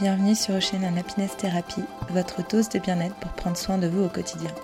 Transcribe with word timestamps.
Bienvenue 0.00 0.36
sur 0.36 0.54
Ocean 0.54 0.96
Happiness 0.96 1.36
Therapy, 1.36 1.80
votre 2.10 2.46
dose 2.46 2.68
de 2.68 2.78
bien-être 2.78 3.16
pour 3.16 3.32
prendre 3.32 3.56
soin 3.56 3.78
de 3.78 3.88
vous 3.88 4.04
au 4.04 4.08
quotidien. 4.08 4.54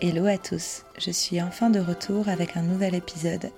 Hello 0.00 0.26
à 0.26 0.38
tous, 0.38 0.84
je 0.96 1.10
suis 1.10 1.42
enfin 1.42 1.70
de 1.70 1.80
retour 1.80 2.28
avec 2.28 2.56
un 2.56 2.62
nouvel 2.62 2.94
épisode 2.94 3.50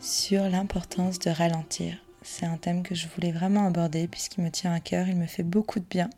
sur 0.00 0.42
l'importance 0.48 1.20
de 1.20 1.30
ralentir. 1.30 1.94
C'est 2.22 2.46
un 2.46 2.56
thème 2.56 2.82
que 2.82 2.96
je 2.96 3.06
voulais 3.14 3.30
vraiment 3.30 3.68
aborder 3.68 4.08
puisqu'il 4.08 4.42
me 4.42 4.50
tient 4.50 4.72
à 4.72 4.80
cœur, 4.80 5.06
il 5.06 5.16
me 5.16 5.26
fait 5.26 5.44
beaucoup 5.44 5.78
de 5.78 5.86
bien 5.88 6.10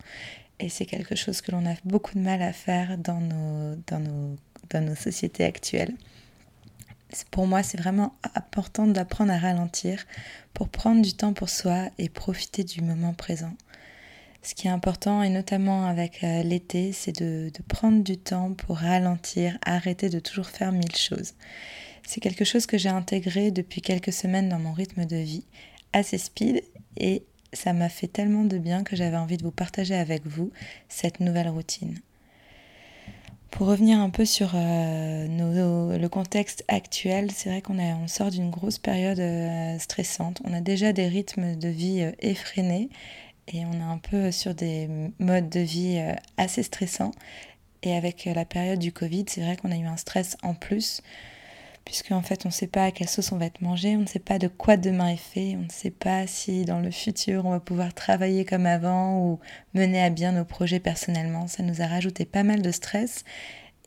et 0.59 0.67
c'est 0.67 0.87
quelque 0.87 1.15
chose 1.15 1.41
que 1.41 1.51
l'on 1.51 1.67
a 1.67 1.75
beaucoup 1.85 2.15
de 2.15 2.23
mal 2.23 2.41
à 2.41 2.53
faire 2.53 2.97
dans 2.97 3.21
nos, 3.21 3.75
dans 3.85 3.99
nos, 3.99 4.35
dans 4.71 4.83
nos 4.83 4.95
sociétés 4.95 5.43
actuelles. 5.45 5.93
Pour 7.29 7.45
moi, 7.45 7.61
c'est 7.61 7.77
vraiment 7.79 8.15
important 8.33 8.87
d'apprendre 8.87 9.31
à 9.31 9.37
ralentir 9.37 10.05
pour 10.55 10.69
prendre 10.69 11.03
du 11.03 11.13
temps 11.13 11.33
pour 11.33 11.49
soi 11.49 11.89
et 11.99 12.09
profiter 12.09 12.63
du 12.63 12.81
moment 12.81 13.13
présent. 13.13 13.53
Ce 14.43 14.55
qui 14.55 14.67
est 14.67 14.71
important, 14.71 15.21
et 15.21 15.29
notamment 15.29 15.85
avec 15.85 16.23
euh, 16.23 16.41
l'été, 16.41 16.93
c'est 16.93 17.21
de, 17.21 17.51
prendre 17.67 18.03
du 18.03 18.17
temps 18.17 18.53
pour 18.53 18.77
ralentir, 18.77 19.57
arrêter 19.63 20.09
de 20.09 20.19
toujours 20.19 20.47
faire 20.47 20.71
mille 20.71 20.95
choses. 20.95 21.33
C'est 22.03 22.21
quelque 22.21 22.43
chose 22.43 22.65
que 22.65 22.79
j'ai 22.79 22.89
intégré 22.89 23.51
depuis 23.51 23.81
quelques 23.81 24.11
semaines 24.11 24.49
dans 24.49 24.57
mon 24.57 24.73
rythme 24.73 25.05
de 25.05 25.17
vie, 25.17 25.45
assez 25.93 26.17
speed, 26.17 26.63
et 26.97 27.23
ça 27.53 27.73
m'a 27.73 27.87
fait 27.87 28.07
tellement 28.07 28.43
de 28.43 28.57
bien 28.57 28.83
que 28.83 28.95
j'avais 28.95 29.17
envie 29.17 29.37
de 29.37 29.43
vous 29.43 29.51
partager 29.51 29.93
avec 29.93 30.25
vous 30.25 30.51
cette 30.89 31.19
nouvelle 31.19 31.49
routine. 31.49 31.99
Pour 33.51 33.67
revenir 33.67 33.99
un 33.99 34.09
peu 34.09 34.25
sur 34.25 34.53
euh, 34.55 35.27
le 35.97 36.07
contexte 36.07 36.63
actuel, 36.67 37.29
c'est 37.31 37.49
vrai 37.49 37.61
qu'on 37.61 37.77
on 37.77 38.07
sort 38.07 38.31
d'une 38.31 38.49
grosse 38.49 38.79
période 38.79 39.19
euh, 39.19 39.77
stressante. 39.77 40.41
On 40.45 40.53
a 40.53 40.61
déjà 40.61 40.93
des 40.93 41.07
rythmes 41.07 41.55
de 41.57 41.67
vie 41.67 42.09
effrénés 42.19 42.89
et 43.53 43.65
on 43.65 43.73
est 43.73 43.81
un 43.81 43.97
peu 43.97 44.31
sur 44.31 44.55
des 44.55 44.89
modes 45.19 45.49
de 45.49 45.59
vie 45.59 45.97
euh, 45.97 46.13
assez 46.37 46.63
stressants. 46.63 47.11
Et 47.83 47.95
avec 47.95 48.27
euh, 48.27 48.33
la 48.33 48.45
période 48.45 48.79
du 48.79 48.91
Covid, 48.91 49.25
c'est 49.27 49.41
vrai 49.41 49.57
qu'on 49.57 49.71
a 49.71 49.77
eu 49.77 49.85
un 49.85 49.97
stress 49.97 50.37
en 50.43 50.53
plus, 50.53 51.01
puisque 51.83 52.11
en 52.11 52.21
fait 52.21 52.45
on 52.45 52.49
ne 52.49 52.53
sait 52.53 52.67
pas 52.67 52.85
à 52.85 52.91
quelle 52.91 53.09
sauce 53.09 53.31
on 53.31 53.37
va 53.37 53.45
être 53.45 53.61
mangé, 53.61 53.95
on 53.95 54.01
ne 54.01 54.05
sait 54.07 54.19
pas 54.19 54.39
de 54.39 54.47
quoi 54.47 54.77
demain 54.77 55.09
est 55.09 55.17
fait, 55.17 55.55
on 55.57 55.63
ne 55.63 55.71
sait 55.71 55.91
pas 55.91 56.27
si 56.27 56.63
dans 56.63 56.79
le 56.79 56.91
futur 56.91 57.45
on 57.45 57.51
va 57.51 57.59
pouvoir 57.59 57.93
travailler 57.93 58.45
comme 58.45 58.67
avant 58.67 59.19
ou 59.19 59.39
mener 59.73 60.01
à 60.01 60.09
bien 60.09 60.31
nos 60.31 60.45
projets 60.45 60.79
personnellement. 60.79 61.47
Ça 61.47 61.63
nous 61.63 61.81
a 61.81 61.87
rajouté 61.87 62.25
pas 62.25 62.43
mal 62.43 62.61
de 62.61 62.71
stress 62.71 63.25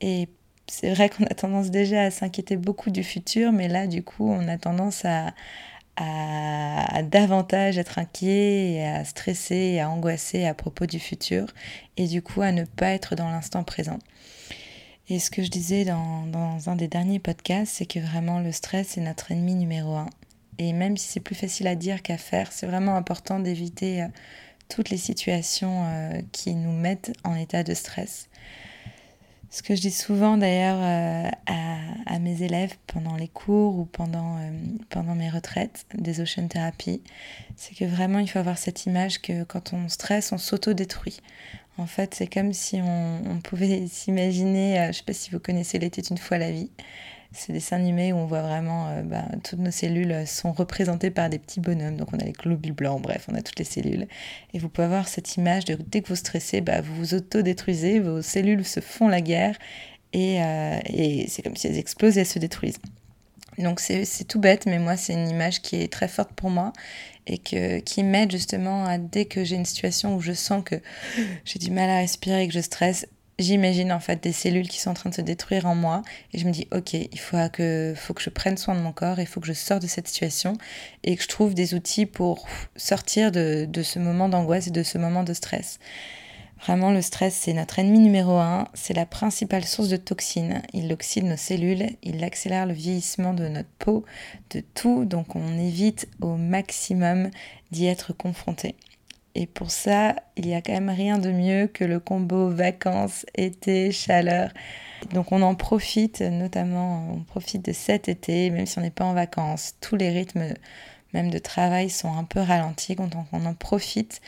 et 0.01 0.27
c'est 0.67 0.93
vrai 0.93 1.09
qu'on 1.09 1.23
a 1.25 1.33
tendance 1.33 1.71
déjà 1.71 2.03
à 2.03 2.11
s'inquiéter 2.11 2.57
beaucoup 2.57 2.89
du 2.89 3.03
futur, 3.03 3.53
mais 3.53 3.69
là 3.69 3.87
du 3.87 4.03
coup 4.03 4.29
on 4.29 4.47
a 4.49 4.57
tendance 4.57 5.05
à, 5.05 5.33
à, 5.97 7.01
davantage 7.03 7.77
être 7.77 7.99
inquiet 7.99 8.73
et 8.73 8.85
à 8.85 9.05
stresser 9.05 9.55
et 9.55 9.81
à 9.81 9.89
angoisser 9.89 10.45
à 10.45 10.53
propos 10.53 10.85
du 10.85 10.99
futur 10.99 11.47
et 11.97 12.07
du 12.07 12.21
coup 12.21 12.41
à 12.41 12.51
ne 12.51 12.63
pas 12.63 12.89
être 12.89 13.15
dans 13.15 13.29
l'instant 13.29 13.63
présent. 13.63 13.99
Et 15.07 15.19
ce 15.19 15.29
que 15.29 15.43
je 15.43 15.49
disais 15.49 15.85
dans, 15.85 16.25
dans 16.25 16.69
un 16.69 16.75
des 16.75 16.87
derniers 16.87 17.19
podcasts, 17.19 17.73
c'est 17.75 17.85
que 17.85 17.99
vraiment 17.99 18.39
le 18.39 18.51
stress 18.51 18.97
est 18.97 19.01
notre 19.01 19.31
ennemi 19.31 19.53
numéro 19.53 19.95
un. 19.95 20.09
Et 20.57 20.73
même 20.73 20.97
si 20.97 21.07
c'est 21.07 21.19
plus 21.19 21.35
facile 21.35 21.67
à 21.67 21.75
dire 21.75 22.01
qu'à 22.01 22.17
faire, 22.17 22.51
c'est 22.51 22.65
vraiment 22.65 22.95
important 22.95 23.39
d'éviter 23.39 24.03
euh, 24.03 24.07
toutes 24.69 24.89
les 24.89 24.97
situations 24.97 25.85
euh, 25.85 26.21
qui 26.31 26.55
nous 26.55 26.71
mettent 26.71 27.13
en 27.23 27.35
état 27.35 27.63
de 27.63 27.73
stress. 27.73 28.29
Ce 29.49 29.61
que 29.61 29.75
je 29.75 29.81
dis 29.81 29.91
souvent 29.91 30.37
d'ailleurs 30.37 30.79
euh, 30.81 31.29
à, 31.45 32.19
mes 32.19 32.41
élèves 32.41 32.75
pendant 32.87 33.15
les 33.15 33.27
cours 33.27 33.77
ou 33.77 33.85
pendant, 33.85 34.37
euh, 34.37 34.51
pendant 34.89 35.15
mes 35.15 35.29
retraites 35.29 35.85
des 35.93 36.21
Ocean 36.21 36.47
Therapy, 36.47 37.01
c'est 37.55 37.75
que 37.75 37.85
vraiment 37.85 38.19
il 38.19 38.27
faut 38.29 38.39
avoir 38.39 38.57
cette 38.57 38.85
image 38.85 39.21
que 39.21 39.43
quand 39.43 39.73
on 39.73 39.87
stresse, 39.89 40.31
on 40.31 40.37
s'auto-détruit. 40.37 41.19
En 41.77 41.85
fait, 41.87 42.15
c'est 42.15 42.27
comme 42.27 42.53
si 42.53 42.79
on, 42.81 43.21
on 43.29 43.39
pouvait 43.41 43.87
s'imaginer, 43.91 44.79
euh, 44.79 44.83
je 44.83 44.87
ne 44.87 44.93
sais 44.93 45.03
pas 45.03 45.13
si 45.13 45.31
vous 45.31 45.39
connaissez 45.39 45.77
L'été 45.77 46.01
une 46.09 46.17
fois 46.17 46.37
la 46.37 46.51
vie, 46.51 46.71
des 47.47 47.53
dessins 47.53 47.75
animés 47.75 48.13
où 48.13 48.17
on 48.17 48.25
voit 48.25 48.41
vraiment 48.41 48.89
euh, 48.89 49.01
bah, 49.03 49.25
toutes 49.43 49.59
nos 49.59 49.71
cellules 49.71 50.25
sont 50.27 50.51
représentées 50.51 51.11
par 51.11 51.29
des 51.29 51.39
petits 51.39 51.59
bonhommes. 51.59 51.97
Donc 51.97 52.09
on 52.13 52.17
a 52.17 52.23
les 52.23 52.31
globules 52.31 52.73
blancs, 52.73 53.01
bref, 53.01 53.25
on 53.31 53.35
a 53.35 53.41
toutes 53.41 53.59
les 53.59 53.65
cellules. 53.65 54.07
Et 54.53 54.59
vous 54.59 54.69
pouvez 54.69 54.85
avoir 54.85 55.07
cette 55.07 55.35
image 55.35 55.65
de 55.65 55.77
dès 55.87 56.01
que 56.01 56.09
vous 56.09 56.15
stressez, 56.15 56.61
bah, 56.61 56.81
vous 56.81 56.95
vous 56.95 57.13
autodétruisez, 57.13 57.99
vos 57.99 58.21
cellules 58.21 58.65
se 58.65 58.79
font 58.79 59.07
la 59.07 59.21
guerre 59.21 59.57
et, 60.13 60.41
euh, 60.41 60.79
et 60.85 61.27
c'est 61.27 61.41
comme 61.41 61.55
si 61.55 61.67
elles 61.67 61.77
explosent 61.77 62.17
et 62.17 62.21
elles 62.21 62.25
se 62.25 62.39
détruisent. 62.39 62.79
Donc 63.57 63.79
c'est 63.79 64.27
tout 64.27 64.39
bête, 64.39 64.65
mais 64.65 64.79
moi 64.79 64.97
c'est 64.97 65.13
une 65.13 65.29
image 65.29 65.61
qui 65.61 65.77
est 65.77 65.91
très 65.91 66.09
forte 66.09 66.33
pour 66.33 66.49
moi 66.49 66.73
et 67.27 67.37
qui 67.37 68.03
m'aide 68.03 68.31
justement 68.31 68.85
à 68.85 68.97
dès 68.97 69.25
que 69.25 69.43
j'ai 69.43 69.55
une 69.55 69.65
situation 69.65 70.15
où 70.15 70.21
je 70.21 70.33
sens 70.33 70.63
que 70.63 70.75
j'ai 71.45 71.57
du 71.57 71.71
mal 71.71 71.89
à 71.89 71.97
respirer, 71.97 72.47
que 72.47 72.53
je 72.53 72.59
stresse, 72.59 73.07
j'imagine 73.39 73.91
en 73.91 73.99
fait 73.99 74.23
des 74.23 74.31
cellules 74.31 74.67
qui 74.67 74.79
sont 74.79 74.91
en 74.91 74.93
train 74.93 75.09
de 75.09 75.15
se 75.15 75.21
détruire 75.21 75.65
en 75.65 75.75
moi. 75.75 76.01
Et 76.33 76.37
je 76.39 76.45
me 76.45 76.51
dis 76.51 76.67
ok 76.71 76.93
il 76.93 77.19
faut 77.19 77.37
que, 77.51 77.95
je 78.19 78.29
prenne 78.29 78.57
soin 78.57 78.75
de 78.75 78.79
mon 78.79 78.91
corps 78.91 79.19
il 79.19 79.27
faut 79.27 79.39
que 79.39 79.47
je 79.47 79.53
sorte 79.53 79.81
de 79.81 79.87
cette 79.87 80.07
situation 80.07 80.53
et 81.03 81.15
que 81.15 81.23
je 81.23 81.27
trouve 81.27 81.53
des 81.53 81.73
outils 81.73 82.05
pour 82.05 82.47
sortir 82.75 83.31
de 83.31 83.83
ce 83.83 83.99
moment 83.99 84.29
d'angoisse 84.29 84.67
et 84.67 84.71
de 84.71 84.83
ce 84.83 84.97
moment 84.97 85.23
de 85.23 85.33
stress. 85.33 85.79
Vraiment 86.61 86.91
le 86.91 87.01
stress 87.01 87.35
c'est 87.35 87.53
notre 87.53 87.79
ennemi 87.79 87.99
numéro 87.99 88.37
un, 88.37 88.67
c'est 88.73 88.93
la 88.93 89.05
principale 89.05 89.65
source 89.65 89.89
de 89.89 89.97
toxines, 89.97 90.61
il 90.73 90.91
oxyde 90.91 91.25
nos 91.25 91.37
cellules, 91.37 91.89
il 92.01 92.23
accélère 92.23 92.65
le 92.65 92.73
vieillissement 92.73 93.33
de 93.33 93.47
notre 93.47 93.69
peau, 93.77 94.05
de 94.51 94.63
tout. 94.73 95.05
Donc 95.05 95.35
on 95.35 95.59
évite 95.59 96.07
au 96.21 96.37
maximum 96.37 97.29
d'y 97.71 97.85
être 97.87 98.13
confronté. 98.13 98.75
Et 99.35 99.47
pour 99.47 99.69
ça, 99.69 100.15
il 100.37 100.47
y 100.47 100.53
a 100.53 100.61
quand 100.61 100.71
même 100.71 100.89
rien 100.89 101.19
de 101.19 101.29
mieux 101.29 101.67
que 101.67 101.83
le 101.83 101.99
combo 101.99 102.49
vacances, 102.49 103.25
été, 103.35 103.91
chaleur. 103.91 104.49
Donc 105.13 105.33
on 105.33 105.41
en 105.41 105.55
profite, 105.55 106.21
notamment 106.21 107.11
on 107.11 107.19
profite 107.19 107.65
de 107.65 107.73
cet 107.73 108.07
été, 108.07 108.49
même 108.49 108.65
si 108.65 108.79
on 108.79 108.81
n'est 108.81 108.91
pas 108.91 109.03
en 109.03 109.13
vacances. 109.13 109.75
Tous 109.81 109.97
les 109.97 110.09
rythmes, 110.09 110.53
même 111.13 111.29
de 111.29 111.37
travail, 111.37 111.89
sont 111.89 112.17
un 112.17 112.23
peu 112.23 112.39
ralentis. 112.39 112.95
Donc 112.95 113.11
on 113.33 113.45
en 113.45 113.53
profite 113.53 114.21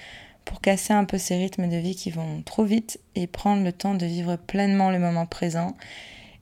pour 0.43 0.59
casser 0.59 0.93
un 0.93 1.05
peu 1.05 1.17
ces 1.17 1.37
rythmes 1.37 1.69
de 1.69 1.77
vie 1.77 1.95
qui 1.95 2.11
vont 2.11 2.41
trop 2.41 2.65
vite 2.65 2.99
et 3.15 3.27
prendre 3.27 3.63
le 3.63 3.71
temps 3.71 3.95
de 3.95 4.05
vivre 4.05 4.35
pleinement 4.35 4.91
le 4.91 4.99
moment 4.99 5.25
présent 5.25 5.75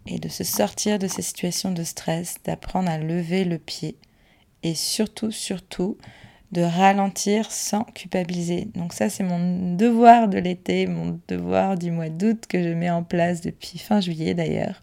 et 0.08 0.18
de 0.18 0.30
se 0.30 0.44
sortir 0.44 0.98
de 0.98 1.08
ces 1.08 1.22
situations 1.22 1.72
de 1.72 1.84
stress, 1.84 2.38
d'apprendre 2.44 2.90
à 2.90 2.98
lever 2.98 3.46
le 3.46 3.60
pied 3.60 3.96
et 4.64 4.74
surtout, 4.74 5.32
surtout, 5.32 5.98
de 6.52 6.62
ralentir 6.62 7.52
sans 7.52 7.84
culpabiliser. 7.84 8.68
Donc 8.76 8.94
ça, 8.94 9.10
c'est 9.10 9.24
mon 9.24 9.76
devoir 9.76 10.28
de 10.28 10.38
l'été, 10.38 10.88
mon 10.88 11.20
devoir 11.28 11.78
du 11.78 11.92
mois 11.92 12.10
d'août 12.10 12.46
que 12.48 12.62
je 12.62 12.70
mets 12.70 12.90
en 12.90 13.04
place 13.04 13.42
depuis 13.42 13.78
fin 13.78 14.00
juillet 14.00 14.34
d'ailleurs. 14.34 14.82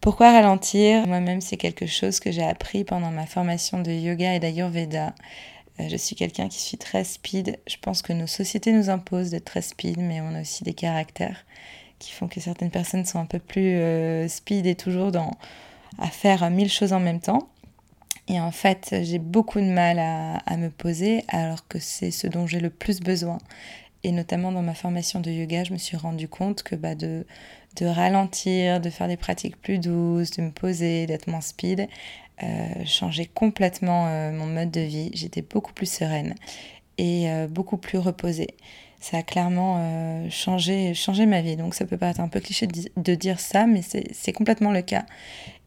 Pourquoi 0.00 0.32
ralentir? 0.32 1.06
Moi-même, 1.06 1.40
c'est 1.40 1.56
quelque 1.56 1.86
chose 1.86 2.18
que 2.18 2.32
j'ai 2.32 2.42
appris 2.42 2.82
pendant 2.82 3.10
ma 3.10 3.26
formation 3.26 3.80
de 3.80 3.92
yoga 3.92 4.34
et 4.34 4.40
d'ayurveda. 4.40 5.14
Euh, 5.80 5.88
je 5.88 5.96
suis 5.96 6.16
quelqu'un 6.16 6.48
qui 6.48 6.60
suis 6.60 6.76
très 6.76 7.04
speed. 7.04 7.58
Je 7.66 7.76
pense 7.80 8.02
que 8.02 8.12
nos 8.12 8.26
sociétés 8.26 8.72
nous 8.72 8.90
imposent 8.90 9.30
d'être 9.30 9.44
très 9.44 9.62
speed, 9.62 9.98
mais 9.98 10.20
on 10.20 10.34
a 10.34 10.40
aussi 10.40 10.64
des 10.64 10.74
caractères 10.74 11.44
qui 11.98 12.10
font 12.10 12.26
que 12.26 12.40
certaines 12.40 12.70
personnes 12.70 13.04
sont 13.04 13.20
un 13.20 13.26
peu 13.26 13.38
plus 13.38 13.76
euh, 13.76 14.26
speed 14.26 14.66
et 14.66 14.74
toujours 14.74 15.12
dans 15.12 15.30
à 15.98 16.08
faire 16.08 16.50
mille 16.50 16.70
choses 16.70 16.92
en 16.92 17.00
même 17.00 17.20
temps. 17.20 17.51
Et 18.28 18.40
en 18.40 18.52
fait, 18.52 18.94
j'ai 19.02 19.18
beaucoup 19.18 19.60
de 19.60 19.66
mal 19.66 19.98
à, 19.98 20.56
me 20.56 20.68
poser 20.68 21.24
alors 21.28 21.66
que 21.66 21.78
c'est 21.78 22.10
ce 22.10 22.26
dont 22.26 22.46
j'ai 22.46 22.60
le 22.60 22.70
plus 22.70 23.00
besoin. 23.00 23.38
Et 24.04 24.12
notamment 24.12 24.52
dans 24.52 24.62
ma 24.62 24.74
formation 24.74 25.20
de 25.20 25.30
yoga, 25.30 25.64
je 25.64 25.72
me 25.72 25.78
suis 25.78 25.96
rendu 25.96 26.28
compte 26.28 26.62
que 26.62 26.74
bah, 26.74 26.94
de, 26.94 27.26
de 27.76 27.86
ralentir, 27.86 28.80
de 28.80 28.90
faire 28.90 29.08
des 29.08 29.16
pratiques 29.16 29.60
plus 29.60 29.78
douces, 29.78 30.32
de 30.32 30.42
me 30.42 30.50
poser, 30.50 31.06
d'être 31.06 31.28
moins 31.28 31.40
speed, 31.40 31.88
euh, 32.42 32.84
changeait 32.84 33.26
complètement 33.26 34.06
euh, 34.08 34.32
mon 34.32 34.46
mode 34.46 34.70
de 34.70 34.80
vie. 34.80 35.10
J'étais 35.14 35.42
beaucoup 35.42 35.72
plus 35.72 35.90
sereine 35.90 36.34
et 36.98 37.30
euh, 37.30 37.46
beaucoup 37.48 37.76
plus 37.76 37.98
reposée. 37.98 38.54
Ça 39.00 39.18
a 39.18 39.22
clairement 39.22 39.78
euh, 39.78 40.30
changé, 40.30 40.94
changé 40.94 41.26
ma 41.26 41.40
vie. 41.40 41.56
Donc 41.56 41.74
ça 41.74 41.84
peut 41.84 41.96
paraître 41.96 42.20
un 42.20 42.28
peu 42.28 42.38
cliché 42.38 42.68
de 42.68 43.14
dire 43.14 43.40
ça, 43.40 43.66
mais 43.66 43.82
c'est 43.82 44.32
complètement 44.32 44.70
le 44.70 44.82
cas. 44.82 45.04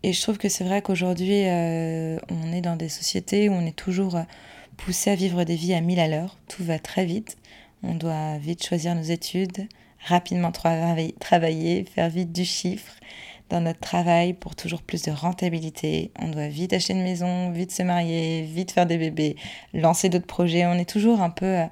Et 0.05 0.13
je 0.13 0.21
trouve 0.21 0.37
que 0.37 0.49
c'est 0.49 0.63
vrai 0.63 0.83
qu'aujourd'hui, 0.83 1.47
euh, 1.47 2.19
on 2.29 2.53
est 2.53 2.61
dans 2.61 2.75
des 2.75 2.89
sociétés 2.89 3.49
où 3.49 3.53
on 3.53 3.65
est 3.65 3.75
toujours 3.75 4.17
euh, 4.17 4.23
poussé 4.77 5.09
à 5.09 5.15
vivre 5.15 5.43
des 5.45 5.55
vies 5.55 5.73
à 5.73 5.81
mille 5.81 5.99
à 5.99 6.07
l'heure. 6.07 6.37
Tout 6.47 6.63
va 6.63 6.77
très 6.77 7.05
vite. 7.05 7.37
On 7.81 7.95
doit 7.95 8.37
vite 8.37 8.63
choisir 8.63 8.93
nos 8.93 9.01
études, 9.01 9.67
rapidement 10.05 10.51
travailler, 10.51 11.85
faire 11.85 12.09
vite 12.11 12.31
du 12.31 12.45
chiffre 12.45 12.93
dans 13.49 13.61
notre 13.61 13.79
travail 13.79 14.33
pour 14.33 14.55
toujours 14.55 14.83
plus 14.83 15.01
de 15.01 15.11
rentabilité. 15.11 16.11
On 16.19 16.29
doit 16.29 16.49
vite 16.49 16.73
acheter 16.73 16.93
une 16.93 17.01
maison, 17.01 17.49
vite 17.49 17.71
se 17.71 17.81
marier, 17.81 18.43
vite 18.43 18.73
faire 18.73 18.85
des 18.85 18.99
bébés, 18.99 19.35
lancer 19.73 20.09
d'autres 20.09 20.27
projets. 20.27 20.67
On 20.67 20.73
est 20.73 20.87
toujours 20.87 21.21
un 21.21 21.31
peu, 21.31 21.63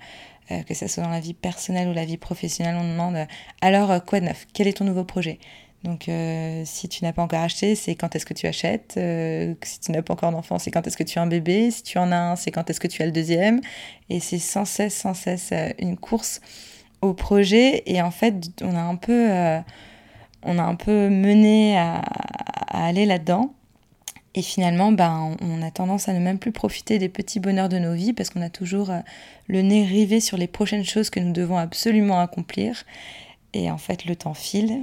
euh, 0.50 0.63
que 0.63 0.74
ce 0.74 0.88
soit 0.88 1.03
dans 1.03 1.09
la 1.09 1.19
vie 1.19 1.36
personnelle 1.36 1.88
ou 1.88 1.94
la 1.94 2.06
vie 2.06 2.18
professionnelle, 2.18 2.77
on 2.79 2.94
demande 2.94 3.27
alors 3.62 4.03
quoi 4.03 4.21
de 4.21 4.25
neuf? 4.25 4.47
Quel 4.56 4.68
est 4.68 4.74
ton 4.74 4.86
nouveau 4.86 5.03
projet? 5.03 5.38
Donc, 5.83 6.07
euh, 6.07 6.63
si 6.65 6.88
tu 6.88 7.03
n'as 7.03 7.12
pas 7.12 7.21
encore 7.21 7.41
acheté, 7.41 7.75
c'est 7.75 7.95
quand 7.95 8.15
est-ce 8.15 8.25
que 8.25 8.33
tu 8.33 8.47
achètes. 8.47 8.95
Euh, 8.97 9.53
si 9.63 9.80
tu 9.80 9.91
n'as 9.91 10.01
pas 10.01 10.13
encore 10.13 10.31
d'enfant, 10.31 10.57
c'est 10.57 10.71
quand 10.71 10.88
est-ce 10.88 10.97
que 10.97 11.03
tu 11.03 11.19
as 11.19 11.21
un 11.21 11.27
bébé. 11.27 11.71
Si 11.71 11.83
tu 11.83 11.97
en 11.97 12.12
as 12.12 12.18
un, 12.18 12.35
c'est 12.35 12.51
quand 12.51 12.69
est-ce 12.69 12.80
que 12.80 12.88
tu 12.88 13.01
as 13.01 13.06
le 13.06 13.12
deuxième. 13.12 13.59
Et 14.09 14.19
c'est 14.19 14.39
sans 14.39 14.65
cesse, 14.65 14.95
sans 14.95 15.13
cesse 15.13 15.53
une 15.80 15.97
course 15.97 16.39
au 17.01 17.13
projet. 17.13 17.83
Et 17.85 18.01
en 18.01 18.12
fait, 18.12 18.33
on 18.62 18.75
a 18.75 18.81
un 18.81 18.95
peu, 18.95 19.30
on 20.44 20.57
a 20.57 20.63
un 20.63 20.75
peu 20.75 21.09
mené 21.09 21.77
à, 21.77 22.01
à 22.68 22.86
aller 22.86 23.06
là-dedans. 23.06 23.53
Et 24.36 24.41
finalement, 24.41 24.91
ben, 24.91 25.38
on 25.41 25.62
a 25.62 25.69
tendance 25.69 26.09
à 26.09 26.13
ne 26.13 26.19
même 26.19 26.39
plus 26.39 26.51
profiter 26.51 26.97
des 26.97 27.09
petits 27.09 27.39
bonheurs 27.39 27.69
de 27.69 27.77
nos 27.77 27.94
vies 27.94 28.13
parce 28.13 28.31
qu'on 28.31 28.41
a 28.41 28.50
toujours 28.50 28.89
euh, 28.89 29.00
le 29.47 29.62
nez 29.62 29.86
rivé 29.86 30.19
sur 30.19 30.38
les 30.38 30.47
prochaines 30.47 30.86
choses 30.86 31.12
que 31.12 31.19
nous 31.19 31.33
devons 31.33 31.57
absolument 31.57 32.19
accomplir. 32.19 32.83
Et 33.53 33.69
en 33.69 33.77
fait, 33.77 34.05
le 34.05 34.15
temps 34.15 34.33
file, 34.33 34.81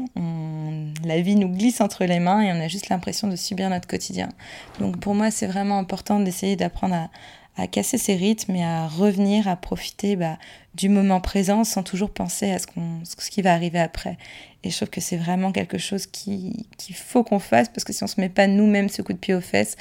la 1.04 1.20
vie 1.20 1.34
nous 1.34 1.48
glisse 1.48 1.80
entre 1.80 2.04
les 2.04 2.20
mains 2.20 2.40
et 2.40 2.52
on 2.52 2.60
a 2.60 2.68
juste 2.68 2.88
l'impression 2.88 3.26
de 3.26 3.36
subir 3.36 3.68
notre 3.68 3.88
quotidien. 3.88 4.28
Donc 4.78 5.00
pour 5.00 5.14
moi, 5.14 5.30
c'est 5.30 5.48
vraiment 5.48 5.78
important 5.78 6.20
d'essayer 6.20 6.54
d'apprendre 6.54 6.94
à, 6.94 7.10
à 7.56 7.66
casser 7.66 7.98
ses 7.98 8.14
rythmes 8.14 8.54
et 8.54 8.64
à 8.64 8.86
revenir, 8.86 9.48
à 9.48 9.56
profiter 9.56 10.16
bah, 10.16 10.38
du 10.74 10.88
moment 10.88 11.20
présent 11.20 11.64
sans 11.64 11.82
toujours 11.82 12.10
penser 12.10 12.50
à 12.50 12.58
ce, 12.58 12.66
ce 13.04 13.30
qui 13.30 13.42
va 13.42 13.52
arriver 13.52 13.80
après. 13.80 14.16
Et 14.62 14.70
je 14.70 14.76
trouve 14.76 14.90
que 14.90 15.00
c'est 15.00 15.16
vraiment 15.16 15.52
quelque 15.52 15.78
chose 15.78 16.06
qu'il 16.06 16.64
faut 16.94 17.24
qu'on 17.24 17.38
fasse 17.38 17.68
parce 17.68 17.84
que 17.84 17.92
si 17.92 18.02
on 18.02 18.06
ne 18.06 18.10
se 18.10 18.20
met 18.20 18.28
pas 18.28 18.46
nous-mêmes 18.46 18.88
ce 18.88 19.02
coup 19.02 19.12
de 19.12 19.18
pied 19.18 19.34
aux 19.34 19.40
fesses, 19.40 19.76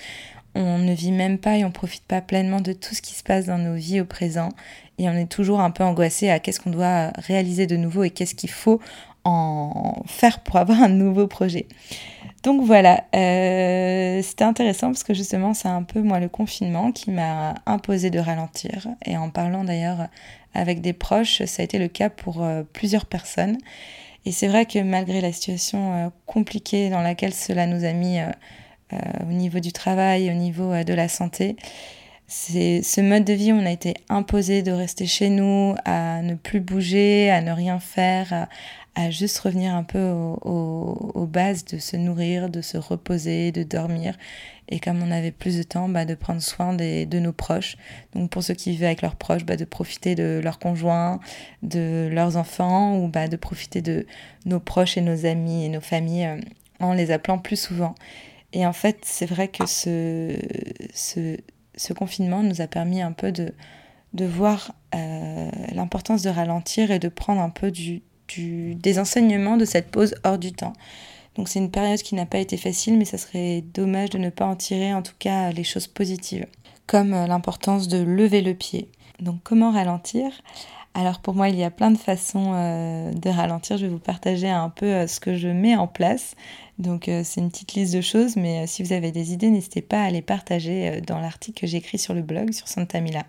on 0.61 0.77
ne 0.77 0.93
vit 0.93 1.11
même 1.11 1.37
pas 1.37 1.57
et 1.57 1.65
on 1.65 1.71
profite 1.71 2.03
pas 2.03 2.21
pleinement 2.21 2.61
de 2.61 2.73
tout 2.73 2.93
ce 2.95 3.01
qui 3.01 3.13
se 3.13 3.23
passe 3.23 3.45
dans 3.45 3.57
nos 3.57 3.75
vies 3.75 4.01
au 4.01 4.05
présent. 4.05 4.49
Et 4.97 5.07
on 5.07 5.13
est 5.13 5.31
toujours 5.31 5.61
un 5.61 5.71
peu 5.71 5.83
angoissé 5.83 6.29
à 6.29 6.39
qu'est-ce 6.39 6.59
qu'on 6.59 6.71
doit 6.71 7.11
réaliser 7.17 7.67
de 7.67 7.77
nouveau 7.77 8.03
et 8.03 8.09
qu'est-ce 8.09 8.35
qu'il 8.35 8.49
faut 8.49 8.81
en 9.23 10.03
faire 10.05 10.41
pour 10.41 10.57
avoir 10.57 10.81
un 10.81 10.89
nouveau 10.89 11.27
projet. 11.27 11.67
Donc 12.43 12.63
voilà, 12.63 13.03
euh, 13.15 14.21
c'était 14.21 14.45
intéressant 14.45 14.87
parce 14.87 15.03
que 15.03 15.13
justement 15.13 15.53
c'est 15.53 15.67
un 15.67 15.83
peu 15.83 16.01
moi 16.01 16.19
le 16.19 16.29
confinement 16.29 16.91
qui 16.91 17.11
m'a 17.11 17.55
imposé 17.65 18.09
de 18.09 18.19
ralentir. 18.19 18.87
Et 19.05 19.17
en 19.17 19.29
parlant 19.29 19.63
d'ailleurs 19.63 20.07
avec 20.53 20.81
des 20.81 20.93
proches, 20.93 21.43
ça 21.45 21.61
a 21.61 21.65
été 21.65 21.79
le 21.79 21.89
cas 21.89 22.09
pour 22.09 22.43
euh, 22.43 22.63
plusieurs 22.73 23.05
personnes. 23.05 23.57
Et 24.25 24.31
c'est 24.31 24.47
vrai 24.47 24.65
que 24.65 24.79
malgré 24.79 25.21
la 25.21 25.31
situation 25.31 25.93
euh, 25.93 26.09
compliquée 26.25 26.89
dans 26.89 27.01
laquelle 27.01 27.33
cela 27.33 27.67
nous 27.67 27.83
a 27.83 27.91
mis 27.91 28.19
au 28.91 29.31
niveau 29.31 29.59
du 29.59 29.71
travail, 29.71 30.29
au 30.29 30.33
niveau 30.33 30.83
de 30.83 30.93
la 30.93 31.07
santé, 31.07 31.55
c'est 32.31 32.83
ce 32.83 33.01
mode 33.01 33.25
de 33.25 33.33
vie, 33.33 33.51
on 33.51 33.65
a 33.65 33.71
été 33.71 33.95
imposé 34.07 34.61
de 34.61 34.71
rester 34.71 35.07
chez 35.07 35.29
nous, 35.29 35.73
à 35.83 36.21
ne 36.21 36.35
plus 36.35 36.59
bouger, 36.59 37.31
à 37.31 37.41
ne 37.41 37.51
rien 37.51 37.79
faire, 37.79 38.47
à 38.93 39.09
juste 39.09 39.39
revenir 39.39 39.73
un 39.73 39.81
peu 39.83 39.99
aux, 39.99 41.25
bases 41.25 41.65
de 41.65 41.79
se 41.79 41.97
nourrir, 41.97 42.49
de 42.49 42.61
se 42.61 42.77
reposer, 42.77 43.51
de 43.51 43.63
dormir. 43.63 44.15
Et 44.67 44.79
comme 44.79 45.01
on 45.01 45.09
avait 45.09 45.31
plus 45.31 45.57
de 45.57 45.63
temps, 45.63 45.89
bah, 45.89 46.05
de 46.05 46.13
prendre 46.13 46.39
soin 46.39 46.73
des, 46.73 47.07
de 47.07 47.17
nos 47.17 47.33
proches. 47.33 47.77
Donc 48.13 48.29
pour 48.29 48.43
ceux 48.43 48.53
qui 48.53 48.71
vivent 48.71 48.83
avec 48.83 49.01
leurs 49.01 49.15
proches, 49.15 49.43
bah, 49.43 49.57
de 49.57 49.65
profiter 49.65 50.13
de 50.13 50.39
leurs 50.43 50.59
conjoints, 50.59 51.19
de 51.63 52.09
leurs 52.11 52.37
enfants, 52.37 52.95
ou 52.99 53.07
bah, 53.07 53.27
de 53.27 53.37
profiter 53.37 53.81
de 53.81 54.05
nos 54.45 54.59
proches 54.59 54.97
et 54.97 55.01
nos 55.01 55.25
amis 55.25 55.65
et 55.65 55.69
nos 55.69 55.81
familles 55.81 56.25
euh, 56.25 56.39
en 56.79 56.93
les 56.93 57.09
appelant 57.09 57.39
plus 57.39 57.59
souvent. 57.59 57.95
Et 58.53 58.65
en 58.65 58.73
fait, 58.73 58.99
c'est 59.03 59.25
vrai 59.25 59.47
que 59.47 59.65
ce, 59.65 60.35
ce, 60.93 61.93
confinement 61.93 62.43
nous 62.43 62.61
a 62.61 62.67
permis 62.67 63.01
un 63.01 63.11
peu 63.11 63.31
de, 63.31 63.53
de 64.13 64.25
voir 64.25 64.73
euh, 64.95 65.49
l'importance 65.73 66.23
de 66.23 66.29
ralentir 66.29 66.91
et 66.91 66.99
de 66.99 67.09
prendre 67.09 67.41
un 67.41 67.49
peu 67.49 67.71
du, 67.71 68.01
des 68.37 68.99
enseignements 68.99 69.57
de 69.57 69.65
cette 69.65 69.91
pause 69.91 70.15
hors 70.23 70.37
du 70.37 70.51
temps. 70.51 70.73
Donc 71.35 71.47
c'est 71.47 71.59
une 71.59 71.71
période 71.71 72.01
qui 72.01 72.15
n'a 72.15 72.25
pas 72.25 72.39
été 72.39 72.57
facile, 72.57 72.97
mais 72.97 73.05
ça 73.05 73.17
serait 73.17 73.61
dommage 73.73 74.09
de 74.09 74.17
ne 74.17 74.29
pas 74.29 74.45
en 74.45 74.55
tirer 74.55 74.93
en 74.93 75.01
tout 75.01 75.13
cas 75.19 75.51
les 75.51 75.63
choses 75.63 75.87
positives, 75.87 76.45
comme 76.87 77.13
euh, 77.13 77.27
l'importance 77.27 77.87
de 77.87 77.99
lever 77.99 78.41
le 78.41 78.55
pied. 78.55 78.89
Donc 79.19 79.41
comment 79.43 79.71
ralentir? 79.71 80.31
Alors 80.93 81.19
pour 81.19 81.35
moi, 81.35 81.49
il 81.49 81.55
y 81.55 81.63
a 81.63 81.71
plein 81.71 81.91
de 81.91 81.97
façons 81.97 82.53
euh, 82.53 83.11
de 83.11 83.29
ralentir. 83.29 83.77
Je 83.77 83.85
vais 83.85 83.91
vous 83.91 83.99
partager 83.99 84.49
un 84.49 84.69
peu 84.69 84.85
euh, 84.85 85.07
ce 85.07 85.19
que 85.19 85.35
je 85.35 85.47
mets 85.47 85.75
en 85.75 85.87
place. 85.87 86.35
Donc 86.77 87.09
c'est 87.23 87.41
une 87.41 87.49
petite 87.49 87.73
liste 87.73 87.93
de 87.93 87.99
choses, 87.99 88.37
mais 88.37 88.65
si 88.65 88.83
vous 88.83 88.93
avez 88.93 89.11
des 89.11 89.33
idées, 89.33 89.49
n'hésitez 89.49 89.81
pas 89.81 90.01
à 90.01 90.09
les 90.09 90.21
partager 90.21 91.01
dans 91.01 91.19
l'article 91.19 91.59
que 91.59 91.67
j'ai 91.67 91.75
écrit 91.75 91.97
sur 91.97 92.13
le 92.13 92.21
blog 92.21 92.53
sur 92.53 92.69
Santa 92.69 93.01
Mila. 93.01 93.23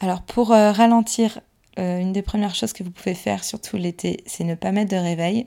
Alors 0.00 0.22
pour 0.22 0.48
ralentir, 0.48 1.38
euh, 1.78 1.98
une 1.98 2.12
des 2.12 2.22
premières 2.22 2.54
choses 2.54 2.72
que 2.72 2.82
vous 2.82 2.90
pouvez 2.90 3.14
faire, 3.14 3.44
surtout 3.44 3.76
l'été, 3.76 4.22
c'est 4.24 4.44
ne 4.44 4.54
pas 4.54 4.72
mettre 4.72 4.92
de 4.92 4.96
réveil 4.96 5.46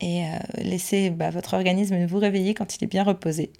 et 0.00 0.24
euh, 0.24 0.38
laisser 0.58 1.10
bah, 1.10 1.30
votre 1.30 1.54
organisme 1.54 2.06
vous 2.06 2.18
réveiller 2.18 2.54
quand 2.54 2.76
il 2.76 2.84
est 2.84 2.88
bien 2.88 3.04
reposé. 3.04 3.52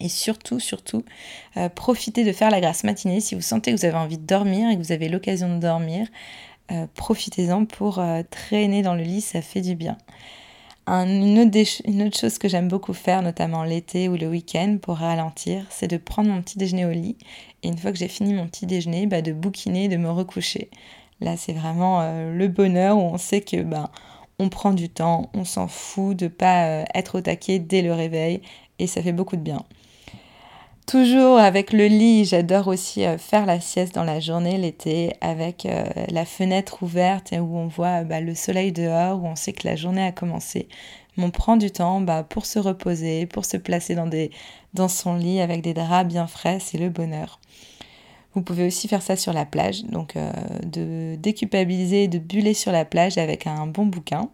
Et 0.00 0.08
surtout, 0.08 0.60
surtout, 0.60 1.04
euh, 1.56 1.68
profitez 1.68 2.24
de 2.24 2.32
faire 2.32 2.50
la 2.50 2.60
grasse 2.60 2.84
matinée. 2.84 3.20
Si 3.20 3.34
vous 3.34 3.40
sentez 3.40 3.72
que 3.72 3.78
vous 3.78 3.84
avez 3.84 3.96
envie 3.96 4.18
de 4.18 4.26
dormir 4.26 4.70
et 4.70 4.76
que 4.76 4.82
vous 4.82 4.92
avez 4.92 5.08
l'occasion 5.08 5.54
de 5.54 5.60
dormir, 5.60 6.06
profitez-en 6.94 7.64
pour 7.64 8.02
traîner 8.28 8.82
dans 8.82 8.94
le 8.96 9.04
lit, 9.04 9.20
ça 9.20 9.40
fait 9.40 9.60
du 9.60 9.76
bien. 9.76 9.96
une, 10.88 11.38
autre 11.38 12.18
chose 12.18 12.38
que 12.38 12.48
j'aime 12.48 12.66
beaucoup 12.66 12.92
faire, 12.92 13.22
notamment 13.22 13.62
l'été 13.62 14.08
ou 14.08 14.16
le 14.16 14.26
week-end 14.26 14.78
pour 14.82 14.96
ralentir, 14.96 15.64
c'est 15.70 15.86
de 15.86 15.96
prendre 15.96 16.28
mon 16.28 16.42
petit 16.42 16.58
déjeuner 16.58 16.84
au 16.84 16.90
lit 16.90 17.16
et 17.62 17.68
une 17.68 17.78
fois 17.78 17.92
que 17.92 17.98
j'ai 17.98 18.08
fini 18.08 18.34
mon 18.34 18.46
petit 18.46 18.66
déjeuner, 18.66 19.06
bah, 19.06 19.22
de 19.22 19.32
bouquiner, 19.32 19.88
de 19.88 19.96
me 19.96 20.10
recoucher. 20.10 20.70
Là, 21.20 21.36
c'est 21.36 21.52
vraiment 21.52 22.00
euh, 22.02 22.32
le 22.32 22.48
bonheur 22.48 22.96
où 22.96 23.00
on 23.00 23.18
sait 23.18 23.40
que 23.40 23.62
ben, 23.62 23.88
on 24.38 24.48
prend 24.48 24.72
du 24.72 24.88
temps, 24.88 25.30
on 25.34 25.44
s'en 25.44 25.66
fout 25.66 26.16
de 26.16 26.28
pas 26.28 26.66
euh, 26.66 26.84
être 26.94 27.18
au 27.18 27.20
taquet 27.22 27.58
dès 27.58 27.82
le 27.82 27.92
réveil 27.92 28.42
et 28.78 28.86
ça 28.86 29.02
fait 29.02 29.12
beaucoup 29.12 29.36
de 29.36 29.40
bien. 29.40 29.64
Toujours 30.86 31.38
avec 31.38 31.72
le 31.72 31.88
lit, 31.88 32.24
j'adore 32.24 32.68
aussi 32.68 33.04
euh, 33.04 33.18
faire 33.18 33.44
la 33.44 33.58
sieste 33.58 33.96
dans 33.96 34.04
la 34.04 34.20
journée 34.20 34.56
l'été 34.56 35.14
avec 35.20 35.66
la 36.08 36.24
fenêtre 36.24 36.84
ouverte 36.84 37.32
et 37.32 37.40
où 37.40 37.56
on 37.56 37.66
voit 37.66 38.04
bah, 38.04 38.20
le 38.20 38.36
soleil 38.36 38.70
dehors, 38.70 39.20
où 39.20 39.26
on 39.26 39.34
sait 39.34 39.52
que 39.52 39.66
la 39.66 39.74
journée 39.74 40.06
a 40.06 40.12
commencé. 40.12 40.68
on 41.18 41.30
prend 41.30 41.56
du 41.56 41.72
temps 41.72 42.00
bah, 42.00 42.22
pour 42.22 42.46
se 42.46 42.60
reposer, 42.60 43.26
pour 43.26 43.44
se 43.44 43.56
placer 43.56 43.96
dans, 44.74 44.88
son 44.88 45.16
lit 45.16 45.40
avec 45.40 45.60
des 45.60 45.74
draps 45.74 46.08
bien 46.08 46.28
frais, 46.28 46.58
c'est 46.60 46.78
le 46.78 46.88
bonheur. 46.88 47.40
Vous 48.34 48.42
pouvez 48.42 48.66
aussi 48.66 48.86
faire 48.86 49.02
ça 49.02 49.16
sur 49.16 49.32
la 49.32 49.44
plage, 49.44 49.82
donc 49.86 50.14
euh, 50.14 50.30
de 50.62 51.16
déculpabiliser, 51.16 52.06
de 52.06 52.18
buller 52.18 52.54
sur 52.54 52.70
la 52.70 52.84
plage 52.84 53.18
avec 53.18 53.48
un 53.48 53.66
bon 53.66 53.86
bouquin 53.86 54.30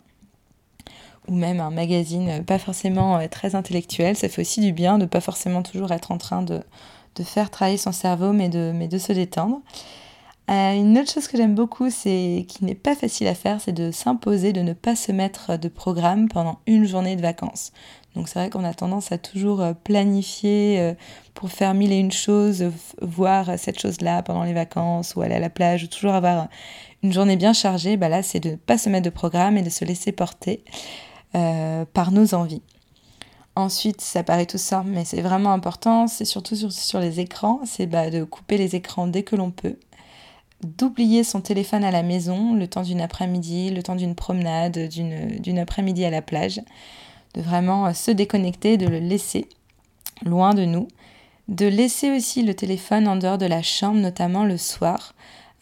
ou 1.29 1.35
même 1.35 1.61
un 1.61 1.71
magazine 1.71 2.29
euh, 2.29 2.43
pas 2.43 2.59
forcément 2.59 3.19
euh, 3.19 3.27
très 3.29 3.55
intellectuel. 3.55 4.17
Ça 4.17 4.29
fait 4.29 4.43
aussi 4.43 4.61
du 4.61 4.73
bien 4.73 4.99
de 4.99 5.07
pas 5.07 5.21
forcément 5.21 5.63
toujours 5.63 5.93
être 5.93 6.13
en 6.13 6.19
train 6.19 6.43
de, 6.43 6.63
faire 7.23 7.51
travailler 7.51 7.79
son 7.79 7.93
cerveau, 7.93 8.33
mais 8.33 8.49
de, 8.49 8.73
mais 8.75 8.89
de 8.89 8.99
se 8.99 9.13
détendre. 9.13 9.61
une 10.49 10.99
autre 10.99 11.13
chose 11.13 11.29
que 11.29 11.37
j'aime 11.37 11.55
beaucoup, 11.55 11.91
c'est 11.91 12.47
qui 12.49 12.65
n'est 12.65 12.75
pas 12.75 12.97
facile 12.97 13.29
à 13.29 13.35
faire, 13.35 13.61
c'est 13.61 13.73
de 13.73 13.91
s'imposer 13.91 14.53
de 14.53 14.63
ne 14.63 14.73
pas 14.73 14.97
se 14.97 15.13
mettre 15.13 15.57
de 15.57 15.69
programme 15.69 16.29
pendant 16.29 16.59
une 16.67 16.87
journée 16.87 17.15
de 17.17 17.23
vacances. 17.23 17.73
Donc 18.15 18.29
c'est 18.29 18.39
vrai 18.39 18.51
qu'on 18.51 18.65
a 18.65 18.75
tendance 18.75 19.11
à 19.11 19.19
toujours 19.19 19.63
euh, 19.63 19.73
planifier 19.73 20.81
euh, 20.81 20.95
pour 21.35 21.51
faire 21.51 21.73
mille 21.75 21.93
et 21.93 21.99
une 21.99 22.13
choses, 22.13 22.71
voir 23.01 23.59
cette 23.59 23.81
chose-là 23.81 24.23
pendant 24.23 24.45
les 24.45 24.53
vacances 24.53 25.15
ou 25.15 25.23
aller 25.23 25.35
à 25.35 25.41
la 25.41 25.49
plage 25.51 25.85
ou 25.85 25.87
toujours 25.87 26.13
avoir 26.13 26.49
une 27.03 27.13
journée 27.13 27.37
bien 27.37 27.53
chargée. 27.53 27.97
Bah 27.97 28.09
là, 28.09 28.23
c'est 28.23 28.41
de 28.41 28.51
ne 28.51 28.57
pas 28.57 28.77
se 28.77 28.91
mettre 28.91 29.05
de 29.05 29.11
programme 29.11 29.57
et 29.57 29.63
de 29.63 29.71
se 29.71 29.85
laisser 29.85 30.13
porter 30.13 30.63
euh, 31.35 31.85
par 31.93 32.13
nos 32.13 32.35
envies. 32.35 32.63
Ensuite, 33.55 34.01
ça 34.01 34.23
paraît 34.23 34.47
tout 34.47 34.59
simple, 34.59 34.89
mais 34.91 35.05
c'est 35.05 35.21
vraiment 35.21 35.53
important, 35.53 36.07
c'est 36.07 36.25
surtout 36.25 36.57
sur, 36.57 37.01
les 37.01 37.21
écrans, 37.21 37.61
c'est 37.67 37.87
bah, 37.87 38.09
de 38.09 38.25
couper 38.25 38.57
les 38.57 38.77
écrans 38.77 39.07
dès 39.07 39.23
que 39.23 39.37
l'on 39.37 39.51
peut, 39.51 39.77
d'oublier 40.63 41.23
son 41.23 41.43
téléphone 41.43 41.85
à 41.85 41.91
la 41.91 42.03
maison 42.03 42.55
le 42.55 42.67
temps 42.67 42.83
d'une 42.83 43.01
après-midi, 43.01 43.71
le 43.71 43.83
temps 43.83 43.97
d'une 43.97 44.15
promenade, 44.15 44.89
d'une 44.89 45.59
après-midi 45.59 46.05
à 46.05 46.11
la 46.11 46.23
plage 46.23 46.63
de 47.35 47.41
vraiment 47.41 47.87
euh, 47.87 47.93
se 47.93 48.11
déconnecter, 48.11 48.77
de 48.77 48.87
le 48.87 48.99
laisser 48.99 49.47
loin 50.25 50.55
de 50.55 50.65
nous, 50.65 50.89
de 51.49 51.67
laisser 51.67 52.11
aussi 52.11 52.43
le 52.43 52.55
téléphone 52.55 53.09
en 53.09 53.17
dehors 53.17 53.39
de 53.39 53.47
la 53.47 53.63
chambre, 53.63 54.01
notamment 54.01 54.45
le 54.45 54.57
soir, 54.57 55.15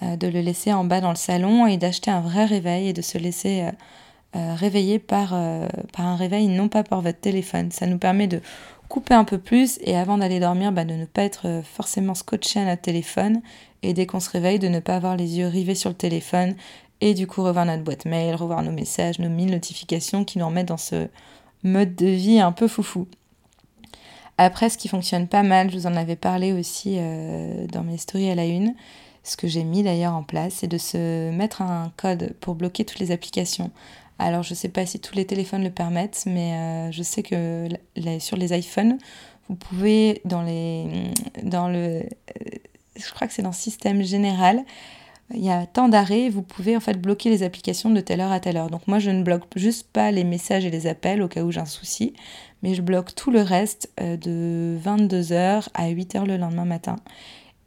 euh, 0.03 0.17
de 0.17 0.29
le 0.29 0.41
laisser 0.41 0.73
en 0.73 0.85
bas 0.85 1.01
dans 1.01 1.11
le 1.11 1.17
salon 1.17 1.67
et 1.67 1.77
d'acheter 1.77 2.11
un 2.11 2.21
vrai 2.21 2.45
réveil 2.45 2.89
et 2.89 2.93
de 2.93 3.03
se 3.03 3.19
laisser 3.19 3.69
réveiller 4.35 4.99
par, 4.99 5.31
par 5.93 6.07
un 6.07 6.17
réveil, 6.17 6.49
non 6.49 6.69
pas 6.69 6.85
par 6.85 7.01
votre 7.01 7.21
téléphone. 7.21 7.71
Ça 7.73 7.87
nous 7.87 7.99
permet 7.99 8.29
de 8.29 8.41
couper 8.89 9.15
un 9.15 9.25
peu 9.25 9.39
plus 9.39 9.79
et 9.83 9.97
avant 9.97 10.19
d'aller 10.19 10.41
dormir, 10.41 10.73
bah, 10.73 10.85
de 10.85 10.95
ne 10.95 11.05
pas 11.05 11.23
être 11.23 11.63
forcément 11.65 12.15
scotché 12.15 12.61
à 12.61 12.65
notre 12.65 12.83
téléphone 12.83 13.41
et 13.83 13.95
dès 13.95 14.07
qu'on 14.07 14.21
se 14.21 14.31
réveille, 14.31 14.59
de 14.59 14.69
ne 14.69 14.81
pas 14.81 14.97
avoir 14.97 15.17
les 15.17 15.39
yeux 15.39 15.47
rivés 15.47 15.75
sur 15.75 15.91
le 15.91 15.97
téléphone 15.97 16.55
et 17.01 17.15
du 17.15 17.27
coup 17.27 17.43
revoir 17.43 17.67
notre 17.67 17.83
boîte 17.83 18.05
mail, 18.05 18.35
revoir 18.35 18.63
nos 18.63 18.73
messages, 18.73 19.19
nos 19.19 19.29
mille 19.29 19.51
notifications 19.51 20.25
qui 20.25 20.39
nous 20.39 20.47
remettent 20.47 20.69
dans 20.69 20.77
ce 20.77 21.09
mode 21.63 21.95
de 21.95 22.07
vie 22.07 22.41
un 22.41 22.53
peu 22.53 22.69
foufou. 22.69 23.07
Après, 24.39 24.71
ce 24.71 24.79
qui 24.79 24.89
fonctionne 24.89 25.29
pas 25.29 25.43
mal, 25.43 25.71
je 25.71 25.77
vous 25.77 25.87
en 25.87 25.95
avais 25.97 26.17
parlé 26.17 26.53
aussi 26.53 26.97
euh, 26.97 27.67
dans 27.67 27.83
mes 27.83 27.99
stories 27.99 28.31
à 28.31 28.35
la 28.35 28.47
une, 28.47 28.75
ce 29.23 29.37
que 29.37 29.47
j'ai 29.47 29.65
mis 29.65 29.83
d'ailleurs 29.83 30.15
en 30.15 30.23
place, 30.23 30.55
c'est 30.55 30.67
de 30.67 30.79
se 30.79 31.31
mettre 31.31 31.61
un 31.61 31.93
code 31.97 32.35
pour 32.41 32.55
bloquer 32.55 32.85
toutes 32.87 33.01
les 33.01 33.13
applications. 33.13 33.71
Alors 34.21 34.43
je 34.43 34.51
ne 34.51 34.55
sais 34.57 34.69
pas 34.69 34.85
si 34.85 35.01
tous 35.01 35.15
les 35.15 35.25
téléphones 35.25 35.65
le 35.65 35.71
permettent, 35.71 36.25
mais 36.27 36.53
euh, 36.53 36.93
je 36.93 37.03
sais 37.03 37.23
que 37.23 37.69
sur 38.19 38.37
les 38.37 38.57
iPhones, 38.57 38.99
vous 39.49 39.55
pouvez 39.55 40.21
dans 40.27 40.43
les 40.43 40.85
dans 41.43 41.69
le 41.69 42.03
je 42.97 43.11
crois 43.13 43.27
que 43.27 43.33
c'est 43.33 43.41
dans 43.41 43.49
le 43.49 43.55
système 43.55 44.03
général, 44.03 44.63
il 45.33 45.43
y 45.43 45.51
a 45.51 45.65
tant 45.65 45.89
d'arrêts, 45.89 46.29
vous 46.29 46.43
pouvez 46.43 46.77
en 46.77 46.81
fait 46.81 47.01
bloquer 47.01 47.31
les 47.31 47.43
applications 47.43 47.89
de 47.89 48.01
telle 48.01 48.21
heure 48.21 48.31
à 48.31 48.41
telle 48.41 48.59
heure. 48.59 48.69
Donc 48.69 48.87
moi 48.87 48.99
je 48.99 49.11
ne 49.11 49.23
bloque 49.23 49.45
juste 49.57 49.89
pas 49.91 50.11
les 50.11 50.25
messages 50.25 50.67
et 50.67 50.71
les 50.71 50.87
appels 50.87 51.23
au 51.23 51.29
cas 51.29 51.43
où 51.43 51.51
j'ai 51.51 51.61
un 51.61 51.65
souci, 51.65 52.13
mais 52.63 52.75
je 52.75 52.83
bloque 52.83 53.15
tout 53.15 53.31
le 53.31 53.41
reste 53.41 53.91
euh, 54.03 54.19
de 54.19 54.77
22h 54.85 55.69
à 55.73 55.89
8h 55.89 56.27
le 56.27 56.37
lendemain 56.37 56.67
matin. 56.67 56.97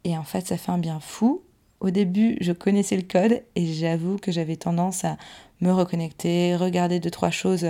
Et 0.04 0.16
en 0.16 0.24
fait 0.24 0.46
ça 0.46 0.56
fait 0.56 0.70
un 0.70 0.78
bien 0.78 1.00
fou. 1.00 1.42
Au 1.84 1.90
début 1.90 2.38
je 2.40 2.52
connaissais 2.52 2.96
le 2.96 3.02
code 3.02 3.42
et 3.56 3.66
j'avoue 3.66 4.16
que 4.16 4.32
j'avais 4.32 4.56
tendance 4.56 5.04
à 5.04 5.18
me 5.60 5.70
reconnecter, 5.70 6.56
regarder 6.56 6.98
deux 6.98 7.10
trois 7.10 7.30
choses 7.30 7.66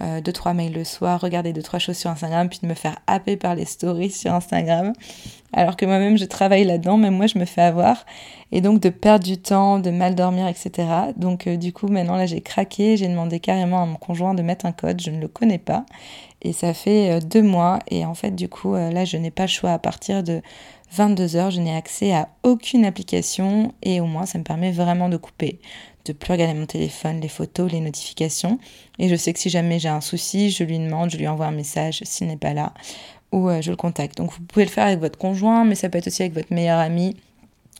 euh, 0.00 0.20
deux, 0.20 0.32
trois 0.32 0.54
mails 0.54 0.72
le 0.72 0.82
soir, 0.82 1.20
regarder 1.20 1.52
deux, 1.52 1.62
trois 1.62 1.78
choses 1.78 1.96
sur 1.96 2.10
Instagram, 2.10 2.48
puis 2.48 2.58
de 2.60 2.66
me 2.66 2.74
faire 2.74 2.98
happer 3.06 3.36
par 3.36 3.54
les 3.54 3.64
stories 3.64 4.10
sur 4.10 4.32
Instagram. 4.34 4.92
Alors 5.52 5.76
que 5.76 5.86
moi-même, 5.86 6.18
je 6.18 6.24
travaille 6.24 6.64
là-dedans, 6.64 6.96
même 6.96 7.14
moi, 7.14 7.28
je 7.28 7.38
me 7.38 7.44
fais 7.44 7.62
avoir. 7.62 8.04
Et 8.50 8.60
donc, 8.60 8.80
de 8.80 8.88
perdre 8.88 9.24
du 9.24 9.38
temps, 9.38 9.78
de 9.78 9.90
mal 9.90 10.16
dormir, 10.16 10.48
etc. 10.48 10.88
Donc, 11.16 11.46
euh, 11.46 11.56
du 11.56 11.72
coup, 11.72 11.86
maintenant, 11.86 12.16
là, 12.16 12.26
j'ai 12.26 12.40
craqué. 12.40 12.96
J'ai 12.96 13.06
demandé 13.06 13.38
carrément 13.38 13.84
à 13.84 13.86
mon 13.86 13.94
conjoint 13.94 14.34
de 14.34 14.42
mettre 14.42 14.66
un 14.66 14.72
code. 14.72 15.00
Je 15.00 15.12
ne 15.12 15.20
le 15.20 15.28
connais 15.28 15.58
pas. 15.58 15.86
Et 16.44 16.52
ça 16.52 16.74
fait 16.74 17.10
euh, 17.10 17.20
deux 17.20 17.42
mois. 17.42 17.80
Et 17.90 18.04
en 18.04 18.14
fait, 18.14 18.30
du 18.30 18.48
coup, 18.48 18.74
là, 18.74 19.04
je 19.04 19.16
n'ai 19.16 19.30
pas 19.30 19.44
le 19.44 19.48
choix. 19.48 19.72
À 19.72 19.78
partir 19.78 20.22
de 20.22 20.42
22 20.92 21.36
heures, 21.36 21.50
je 21.50 21.60
n'ai 21.60 21.74
accès 21.74 22.14
à 22.14 22.28
aucune 22.42 22.84
application. 22.84 23.72
Et 23.82 24.00
au 24.00 24.06
moins, 24.06 24.26
ça 24.26 24.38
me 24.38 24.44
permet 24.44 24.70
vraiment 24.70 25.08
de 25.08 25.16
couper 25.16 25.58
de 26.04 26.12
plus 26.12 26.32
regarder 26.32 26.54
mon 26.54 26.66
téléphone, 26.66 27.20
les 27.20 27.28
photos, 27.28 27.70
les 27.70 27.80
notifications. 27.80 28.58
Et 28.98 29.08
je 29.08 29.16
sais 29.16 29.32
que 29.32 29.38
si 29.38 29.50
jamais 29.50 29.78
j'ai 29.78 29.88
un 29.88 30.00
souci, 30.00 30.50
je 30.50 30.64
lui 30.64 30.78
demande, 30.78 31.10
je 31.10 31.16
lui 31.16 31.26
envoie 31.26 31.46
un 31.46 31.52
message 31.52 32.00
s'il 32.04 32.26
n'est 32.26 32.36
pas 32.36 32.54
là, 32.54 32.74
ou 33.32 33.48
euh, 33.48 33.62
je 33.62 33.70
le 33.70 33.76
contacte. 33.76 34.16
Donc 34.18 34.32
vous 34.32 34.42
pouvez 34.42 34.64
le 34.64 34.70
faire 34.70 34.86
avec 34.86 35.00
votre 35.00 35.18
conjoint, 35.18 35.64
mais 35.64 35.74
ça 35.74 35.88
peut 35.88 35.98
être 35.98 36.06
aussi 36.06 36.22
avec 36.22 36.34
votre 36.34 36.52
meilleur 36.52 36.78
ami 36.78 37.16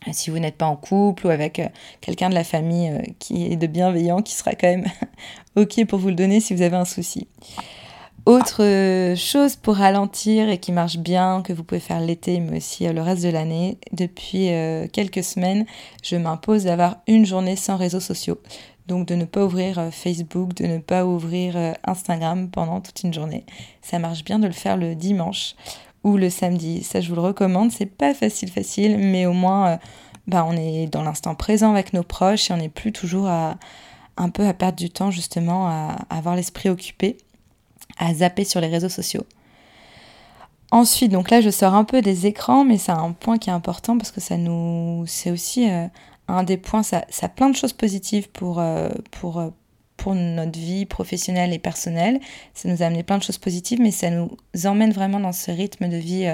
euh, 0.09 0.11
si 0.13 0.31
vous 0.31 0.39
n'êtes 0.39 0.57
pas 0.57 0.67
en 0.67 0.77
couple 0.77 1.27
ou 1.27 1.31
avec 1.31 1.59
euh, 1.59 1.69
quelqu'un 2.01 2.31
de 2.31 2.35
la 2.35 2.45
famille 2.45 3.15
qui 3.19 3.47
est 3.53 3.57
de 3.57 3.67
bienveillant, 3.67 4.23
qui 4.23 4.35
sera 4.35 4.55
quand 4.55 4.69
même 4.69 4.87
OK 5.57 5.85
pour 5.87 5.99
vous 5.99 6.09
le 6.09 6.15
donner 6.15 6.41
si 6.41 6.55
vous 6.55 6.63
avez 6.63 6.77
un 6.77 6.87
souci. 6.87 7.29
Autre 8.27 8.65
euh, 8.65 9.15
chose 9.17 9.55
pour 9.55 9.77
ralentir 9.77 10.49
et 10.49 10.57
qui 10.57 10.73
marche 10.73 10.97
bien, 10.97 11.43
que 11.43 11.53
vous 11.53 11.63
pouvez 11.63 11.81
faire 11.81 12.01
l'été 12.01 12.41
mais 12.41 12.57
aussi 12.57 12.87
euh, 12.87 12.95
le 12.95 13.03
reste 13.03 13.23
de 13.23 13.29
l'année, 13.29 13.77
depuis 13.93 14.49
euh, 14.49 14.87
quelques 14.91 15.23
semaines, 15.23 15.67
je 16.03 16.17
m'impose 16.17 16.65
d'avoir 16.65 16.97
une 17.07 17.27
journée 17.27 17.55
sans 17.55 17.77
réseaux 17.77 18.01
sociaux. 18.01 18.41
Donc 18.87 19.07
de 19.07 19.15
ne 19.15 19.27
pas 19.27 19.45
ouvrir 19.45 19.91
Facebook, 19.93 20.55
de 20.55 20.65
ne 20.65 20.79
pas 20.79 21.05
ouvrir 21.05 21.75
Instagram 21.85 22.51
pendant 22.51 22.81
toute 22.81 23.03
une 23.03 23.13
journée. 23.13 23.45
Ça 23.83 23.99
marche 23.99 24.25
bien 24.25 24.39
de 24.39 24.47
le 24.47 24.53
faire 24.53 24.79
le 24.79 24.95
dimanche 24.95 25.55
ou 26.03 26.17
le 26.19 26.29
samedi. 26.29 26.83
Ça 26.83 27.01
je 27.01 27.09
vous 27.09 27.15
le 27.15 27.23
recommande. 27.23 27.73
C'est 27.73 27.87
pas 27.87 28.13
facile 28.13 28.51
facile, 28.51 28.99
mais 28.99 29.25
au 29.25 29.33
moins 29.33 29.79
bah, 30.27 30.47
on 30.47 30.55
est 30.55 30.87
dans 30.87 31.03
l'instant 31.03 31.35
présent 31.35 31.71
avec 31.71 31.95
nos 31.95 32.03
proches 32.03 32.51
et 32.51 32.55
on 32.55 32.59
n'est 32.59 32.69
plus 32.69 32.93
toujours 32.93 33.27
un 33.27 34.29
peu 34.29 34.47
à 34.47 34.53
perdre 34.53 34.77
du 34.77 34.91
temps 34.91 35.11
justement 35.11 35.67
à 35.67 35.97
avoir 36.11 36.37
l'esprit 36.37 36.69
occupé 36.69 37.17
à 37.99 38.15
zapper 38.15 38.45
sur 38.45 38.61
les 38.61 38.69
réseaux 38.69 38.89
sociaux. 38.89 39.25
Ensuite, 40.75 41.13
donc 41.13 41.31
là, 41.31 41.41
je 41.41 41.51
sors 41.51 41.75
un 41.75 41.85
peu 41.85 42.03
des 42.03 42.27
écrans, 42.27 42.65
mais 42.65 42.79
c'est 42.79 42.91
un 42.91 43.13
point 43.13 43.39
qui 43.39 43.49
est 43.49 43.53
important 43.53 43.97
parce 43.97 44.11
que 44.11 44.21
ça 44.21 44.37
nous, 44.37 45.05
c'est 45.07 45.31
aussi 45.31 45.71
euh, 45.71 45.87
un 46.27 46.43
des 46.43 46.57
points. 46.57 46.83
Ça, 46.83 47.05
ça, 47.11 47.27
a 47.27 47.29
plein 47.29 47.49
de 47.49 47.55
choses 47.55 47.73
positives 47.73 48.29
pour 48.31 48.59
euh, 48.59 48.89
pour 49.13 49.39
euh, 49.39 49.51
pour 49.97 50.17
notre 50.17 50.59
vie 50.59 50.85
professionnelle 50.85 51.53
et 51.53 51.61
personnelle. 51.61 52.19
Ça 52.55 52.69
nous 52.69 52.83
a 52.83 52.87
amené 52.87 53.05
plein 53.05 53.19
de 53.19 53.23
choses 53.23 53.39
positives, 53.39 53.81
mais 53.81 53.93
ça 53.93 54.11
nous 54.11 54.37
emmène 54.65 54.91
vraiment 54.91 55.21
dans 55.21 55.31
ce 55.31 55.53
rythme 55.53 55.89
de 55.89 55.97
vie 55.97 56.27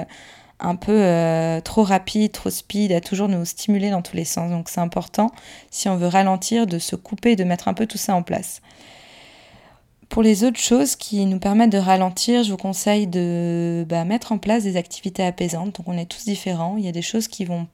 un 0.59 0.75
peu 0.75 1.61
trop 1.63 1.83
rapide, 1.83 2.31
trop 2.31 2.49
speed, 2.49 2.91
à 2.91 3.01
toujours 3.01 3.27
nous 3.27 3.45
stimuler 3.45 3.91
dans 3.91 4.01
tous 4.01 4.15
les 4.15 4.25
sens. 4.25 4.49
Donc 4.49 4.69
c'est 4.69 4.81
important, 4.81 5.29
si 5.69 5.87
on 5.87 5.97
veut 5.97 6.07
ralentir, 6.07 6.65
de 6.65 6.79
se 6.79 6.95
couper, 6.95 7.35
de 7.35 7.43
mettre 7.43 7.67
un 7.67 7.75
peu 7.75 7.85
tout 7.85 7.99
ça 7.99 8.15
en 8.15 8.23
place. 8.23 8.61
Pour 10.11 10.23
les 10.23 10.43
autres 10.43 10.59
choses 10.59 10.97
qui 10.97 11.25
nous 11.25 11.39
permettent 11.39 11.71
de 11.71 11.77
ralentir, 11.77 12.43
je 12.43 12.51
vous 12.51 12.57
conseille 12.57 13.07
de 13.07 13.85
bah, 13.87 14.03
mettre 14.03 14.33
en 14.33 14.37
place 14.39 14.63
des 14.63 14.75
activités 14.75 15.23
apaisantes. 15.23 15.77
Donc 15.77 15.87
on 15.87 15.97
est 15.97 16.05
tous 16.05 16.25
différents. 16.25 16.75
Il 16.75 16.83
y 16.83 16.89
a 16.89 16.91
des 16.91 17.01
choses 17.01 17.29
qui 17.29 17.45
vont 17.45 17.65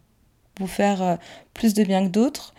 vous 0.59 0.67
faire 0.67 1.01
euh, 1.01 1.15
plus 1.55 1.73
de 1.73 1.83
bien 1.83 2.05
que 2.05 2.11
d'autres. 2.11 2.53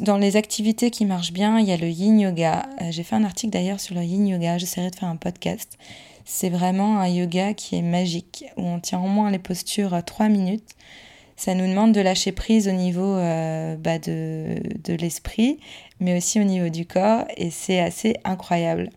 Dans 0.00 0.18
les 0.18 0.34
activités 0.34 0.90
qui 0.90 1.06
marchent 1.06 1.32
bien, 1.32 1.60
il 1.60 1.68
y 1.68 1.70
a 1.70 1.76
le 1.76 1.86
yin 1.86 2.18
yoga. 2.18 2.68
Euh, 2.82 2.90
j'ai 2.90 3.04
fait 3.04 3.14
un 3.14 3.22
article 3.22 3.52
d'ailleurs 3.52 3.78
sur 3.78 3.94
le 3.94 4.02
yin 4.02 4.26
yoga. 4.26 4.58
J'essaierai 4.58 4.90
de 4.90 4.96
faire 4.96 5.08
un 5.08 5.14
podcast. 5.14 5.78
C'est 6.24 6.50
vraiment 6.50 6.98
un 6.98 7.06
yoga 7.06 7.54
qui 7.54 7.76
est 7.76 7.82
magique, 7.82 8.46
où 8.56 8.62
on 8.62 8.80
tient 8.80 8.98
au 8.98 9.06
moins 9.06 9.30
les 9.30 9.38
postures 9.38 9.96
3 10.04 10.28
minutes. 10.28 10.70
Ça 11.36 11.54
nous 11.54 11.66
demande 11.66 11.92
de 11.92 12.00
lâcher 12.00 12.32
prise 12.32 12.68
au 12.68 12.72
niveau 12.72 13.16
euh, 13.16 13.76
bah, 13.76 13.98
de, 13.98 14.56
l'esprit, 14.88 15.58
mais 16.00 16.16
aussi 16.16 16.40
au 16.40 16.44
niveau 16.44 16.68
du 16.68 16.86
corps, 16.86 17.24
et 17.36 17.50
c'est 17.50 17.80
assez 17.80 18.16
incroyable. 18.24 18.90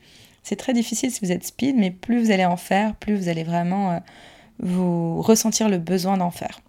C'est 0.44 0.56
très 0.56 0.74
difficile 0.74 1.12
si 1.12 1.20
vous 1.22 1.32
êtes 1.32 1.46
speed, 1.46 1.76
mais 1.76 1.92
plus 1.92 2.24
vous 2.24 2.32
allez 2.32 2.46
en 2.46 2.58
faire, 2.58 2.96
plus 2.96 3.16
vous 3.16 3.28
allez 3.28 3.44
vraiment 3.44 3.92
euh, 3.92 4.00
vous 4.60 5.22
ressentir 5.22 5.68
le 5.68 5.78
besoin 5.80 6.18
d'en 6.18 6.32
faire. 6.32 6.62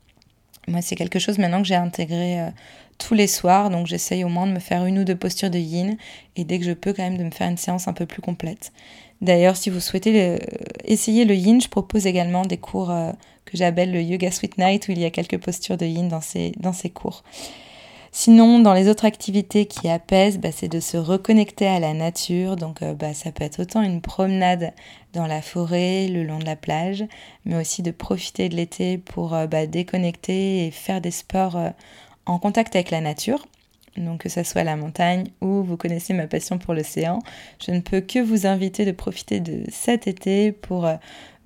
Moi, 0.68 0.82
c'est 0.82 0.96
quelque 0.96 1.18
chose 1.18 1.38
maintenant 1.38 1.62
que 1.62 1.68
j'ai 1.68 1.74
intégré 1.74 2.40
euh, 2.40 2.50
tous 2.96 3.14
les 3.14 3.26
soirs, 3.26 3.70
donc 3.70 3.86
j'essaye 3.86 4.24
au 4.24 4.28
moins 4.28 4.46
de 4.46 4.52
me 4.52 4.58
faire 4.58 4.84
une 4.86 4.98
ou 4.98 5.04
deux 5.04 5.16
postures 5.16 5.50
de 5.50 5.58
yin, 5.58 5.96
et 6.36 6.44
dès 6.44 6.58
que 6.58 6.64
je 6.64 6.72
peux 6.72 6.92
quand 6.92 7.04
même 7.04 7.18
de 7.18 7.24
me 7.24 7.30
faire 7.30 7.48
une 7.48 7.56
séance 7.58 7.88
un 7.88 7.92
peu 7.92 8.06
plus 8.06 8.22
complète. 8.22 8.72
D'ailleurs, 9.20 9.56
si 9.56 9.70
vous 9.70 9.80
souhaitez 9.80 10.38
essayer 10.84 11.24
le 11.24 11.34
yin, 11.34 11.60
je 11.60 11.68
propose 11.68 12.06
également 12.06 12.42
des 12.42 12.58
cours 12.58 12.92
que 13.48 13.56
j'appelle 13.56 13.92
le 13.92 14.02
Yoga 14.02 14.30
Sweet 14.30 14.58
Night, 14.58 14.88
où 14.88 14.92
il 14.92 14.98
y 14.98 15.04
a 15.04 15.10
quelques 15.10 15.38
postures 15.38 15.76
de 15.76 15.86
yin 15.86 16.08
dans 16.08 16.20
ces, 16.20 16.90
cours. 16.90 17.24
Sinon, 18.12 18.58
dans 18.58 18.74
les 18.74 18.88
autres 18.88 19.04
activités 19.04 19.66
qui 19.66 19.88
apaisent, 19.88 20.38
bah, 20.38 20.50
c'est 20.52 20.68
de 20.68 20.80
se 20.80 20.96
reconnecter 20.96 21.66
à 21.66 21.78
la 21.78 21.94
nature. 21.94 22.56
Donc, 22.56 22.82
euh, 22.82 22.94
bah, 22.94 23.14
ça 23.14 23.32
peut 23.32 23.44
être 23.44 23.60
autant 23.60 23.82
une 23.82 24.00
promenade 24.00 24.72
dans 25.12 25.26
la 25.26 25.42
forêt, 25.42 26.08
le 26.08 26.24
long 26.24 26.38
de 26.38 26.44
la 26.44 26.56
plage, 26.56 27.04
mais 27.44 27.56
aussi 27.56 27.82
de 27.82 27.90
profiter 27.90 28.48
de 28.48 28.56
l'été 28.56 28.98
pour 28.98 29.34
euh, 29.34 29.46
bah, 29.46 29.66
déconnecter 29.66 30.66
et 30.66 30.70
faire 30.70 31.00
des 31.00 31.10
sports 31.10 31.56
euh, 31.56 31.70
en 32.26 32.38
contact 32.38 32.74
avec 32.76 32.90
la 32.90 33.00
nature. 33.00 33.46
Donc, 33.96 34.22
que 34.22 34.28
ce 34.28 34.42
soit 34.42 34.64
la 34.64 34.76
montagne 34.76 35.28
ou 35.40 35.62
vous 35.62 35.76
connaissez 35.76 36.12
ma 36.14 36.26
passion 36.26 36.58
pour 36.58 36.74
l'océan, 36.74 37.20
je 37.64 37.72
ne 37.72 37.80
peux 37.80 38.00
que 38.00 38.18
vous 38.18 38.46
inviter 38.46 38.84
de 38.84 38.92
profiter 38.92 39.40
de 39.40 39.62
cet 39.70 40.06
été 40.06 40.52
pour 40.52 40.86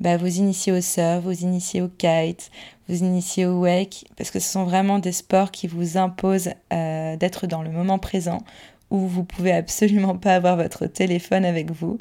bah, 0.02 0.16
vous 0.16 0.38
initier 0.38 0.72
au 0.72 0.80
surf, 0.80 1.22
vous 1.22 1.42
initier 1.42 1.80
au 1.80 1.88
kite, 1.88 2.50
vous 2.88 3.04
initier 3.04 3.46
au 3.46 3.60
wake, 3.60 4.04
parce 4.16 4.32
que 4.32 4.40
ce 4.40 4.50
sont 4.50 4.64
vraiment 4.64 4.98
des 4.98 5.12
sports 5.12 5.52
qui 5.52 5.68
vous 5.68 5.96
imposent 5.96 6.50
euh, 6.72 7.16
d'être 7.16 7.46
dans 7.46 7.62
le 7.62 7.70
moment 7.70 8.00
présent, 8.00 8.38
où 8.90 8.98
vous 9.06 9.22
pouvez 9.22 9.52
absolument 9.52 10.16
pas 10.16 10.34
avoir 10.34 10.56
votre 10.56 10.86
téléphone 10.86 11.44
avec 11.44 11.70
vous. 11.70 11.98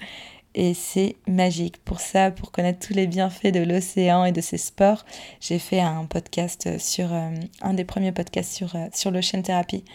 Et 0.55 0.74
c'est 0.74 1.15
magique. 1.27 1.77
Pour 1.86 2.01
ça, 2.01 2.31
pour 2.31 2.51
connaître 2.51 2.86
tous 2.86 2.93
les 2.93 3.05
bienfaits 3.05 3.53
de 3.53 3.62
l'océan 3.62 4.25
et 4.25 4.31
de 4.31 4.41
ces 4.41 4.57
sports, 4.57 5.05
j'ai 5.39 5.60
fait 5.60 5.79
un 5.79 6.05
podcast 6.05 6.79
sur, 6.79 7.13
euh, 7.13 7.29
un 7.62 7.74
des 7.75 7.86
premiers 7.86 8.12
podcasts 8.12 8.51
sur, 8.51 8.75
euh, 8.75 8.88
sur 8.93 9.12
l'ocean 9.12 9.43
thérapie. 9.43 9.86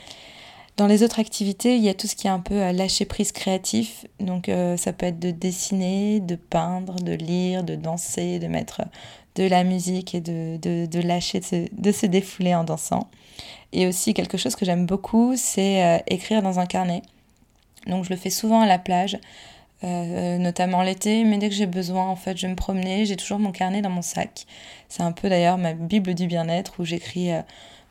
Dans 0.77 0.87
les 0.87 1.03
autres 1.03 1.21
activités, 1.21 1.77
il 1.77 1.83
y 1.83 1.89
a 1.89 1.95
tout 1.95 2.07
ce 2.07 2.15
qui 2.15 2.27
est 2.27 2.31
un 2.31 2.41
peu 2.41 2.61
à 2.61 2.73
lâcher 2.73 3.07
prise 3.07 3.33
créatif. 3.33 4.05
Donc 4.21 4.51
euh, 4.51 4.77
ça 4.77 4.93
peut 4.93 5.07
être 5.07 5.19
de 5.19 5.31
dessiner, 5.31 6.21
de 6.21 6.37
peindre, 6.37 6.97
de 6.97 7.13
lire, 7.13 7.65
de 7.65 7.77
danser, 7.77 8.39
de 8.39 8.47
mettre 8.47 8.83
de 9.37 9.45
la 9.45 9.65
musique 9.65 10.15
et 10.15 10.21
de, 10.21 10.59
de, 10.59 11.01
lâcher, 11.01 11.41
de 11.41 11.93
se, 11.93 12.07
défouler 12.07 12.55
en 12.55 12.65
dansant. 12.65 13.09
Et 13.73 13.87
aussi 13.87 14.13
quelque 14.13 14.37
chose 14.37 14.55
que 14.55 14.67
j'aime 14.67 14.85
beaucoup, 14.85 15.35
c'est 15.37 15.83
euh, 15.83 15.99
écrire 16.09 16.43
dans 16.43 16.59
un 16.59 16.67
carnet. 16.67 17.01
Donc 17.87 18.05
je 18.05 18.11
le 18.11 18.17
fais 18.17 18.31
souvent 18.31 18.61
à 18.61 18.67
la 18.67 18.79
plage, 18.79 19.19
euh, 19.83 20.37
notamment 20.37 20.83
l'été, 20.83 21.25
mais 21.25 21.39
dès 21.39 21.49
que 21.49 21.55
j'ai 21.55 21.67
besoin, 21.67 22.07
en 22.07 22.17
fait, 22.17 22.37
je 22.37 22.47
me 22.47 22.55
promener, 22.55 23.07
j'ai 23.07 23.17
toujours 23.17 23.39
mon 23.39 23.53
carnet 23.53 23.81
dans 23.81 23.91
mon 23.91 24.03
sac. 24.03 24.47
C'est 24.91 25.03
un 25.03 25.13
peu 25.13 25.31
d'ailleurs 25.31 25.57
ma 25.57 25.73
bible 25.73 26.15
du 26.15 26.27
bien-être 26.27 26.81
où 26.81 26.85
j'écris 26.85 27.31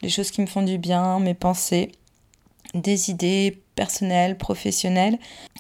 les 0.04 0.10
choses 0.10 0.30
qui 0.30 0.42
me 0.42 0.48
font 0.48 0.62
du 0.62 0.78
bien, 0.78 1.20
mes 1.20 1.34
pensées 1.34 1.92
des 2.74 3.10
idées 3.10 3.62
personnelles, 3.76 4.38
professionnelles. 4.38 5.20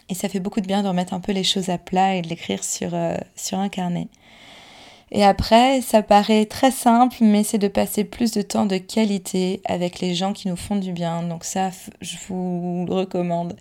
Et 0.09 0.15
ça 0.15 0.29
fait 0.29 0.39
beaucoup 0.39 0.61
de 0.61 0.67
bien 0.67 0.83
de 0.83 0.87
remettre 0.87 1.13
un 1.13 1.19
peu 1.19 1.31
les 1.31 1.43
choses 1.43 1.69
à 1.69 1.77
plat 1.77 2.15
et 2.15 2.21
de 2.21 2.27
l'écrire 2.27 2.63
sur, 2.63 2.93
euh, 2.93 3.17
sur 3.35 3.59
un 3.59 3.69
carnet. 3.69 4.07
Et 5.11 5.23
après, 5.23 5.81
ça 5.81 6.01
paraît 6.01 6.45
très 6.45 6.71
simple, 6.71 7.17
mais 7.21 7.43
c'est 7.43 7.57
de 7.57 7.67
passer 7.67 8.03
plus 8.03 8.31
de 8.31 8.41
temps 8.41 8.65
de 8.65 8.77
qualité 8.77 9.61
avec 9.65 9.99
les 9.99 10.15
gens 10.15 10.33
qui 10.33 10.47
nous 10.47 10.55
font 10.55 10.75
du 10.75 10.91
bien. 10.91 11.23
Donc 11.23 11.43
ça, 11.43 11.69
je 12.01 12.17
vous 12.27 12.85
le 12.87 12.93
recommande. 12.93 13.55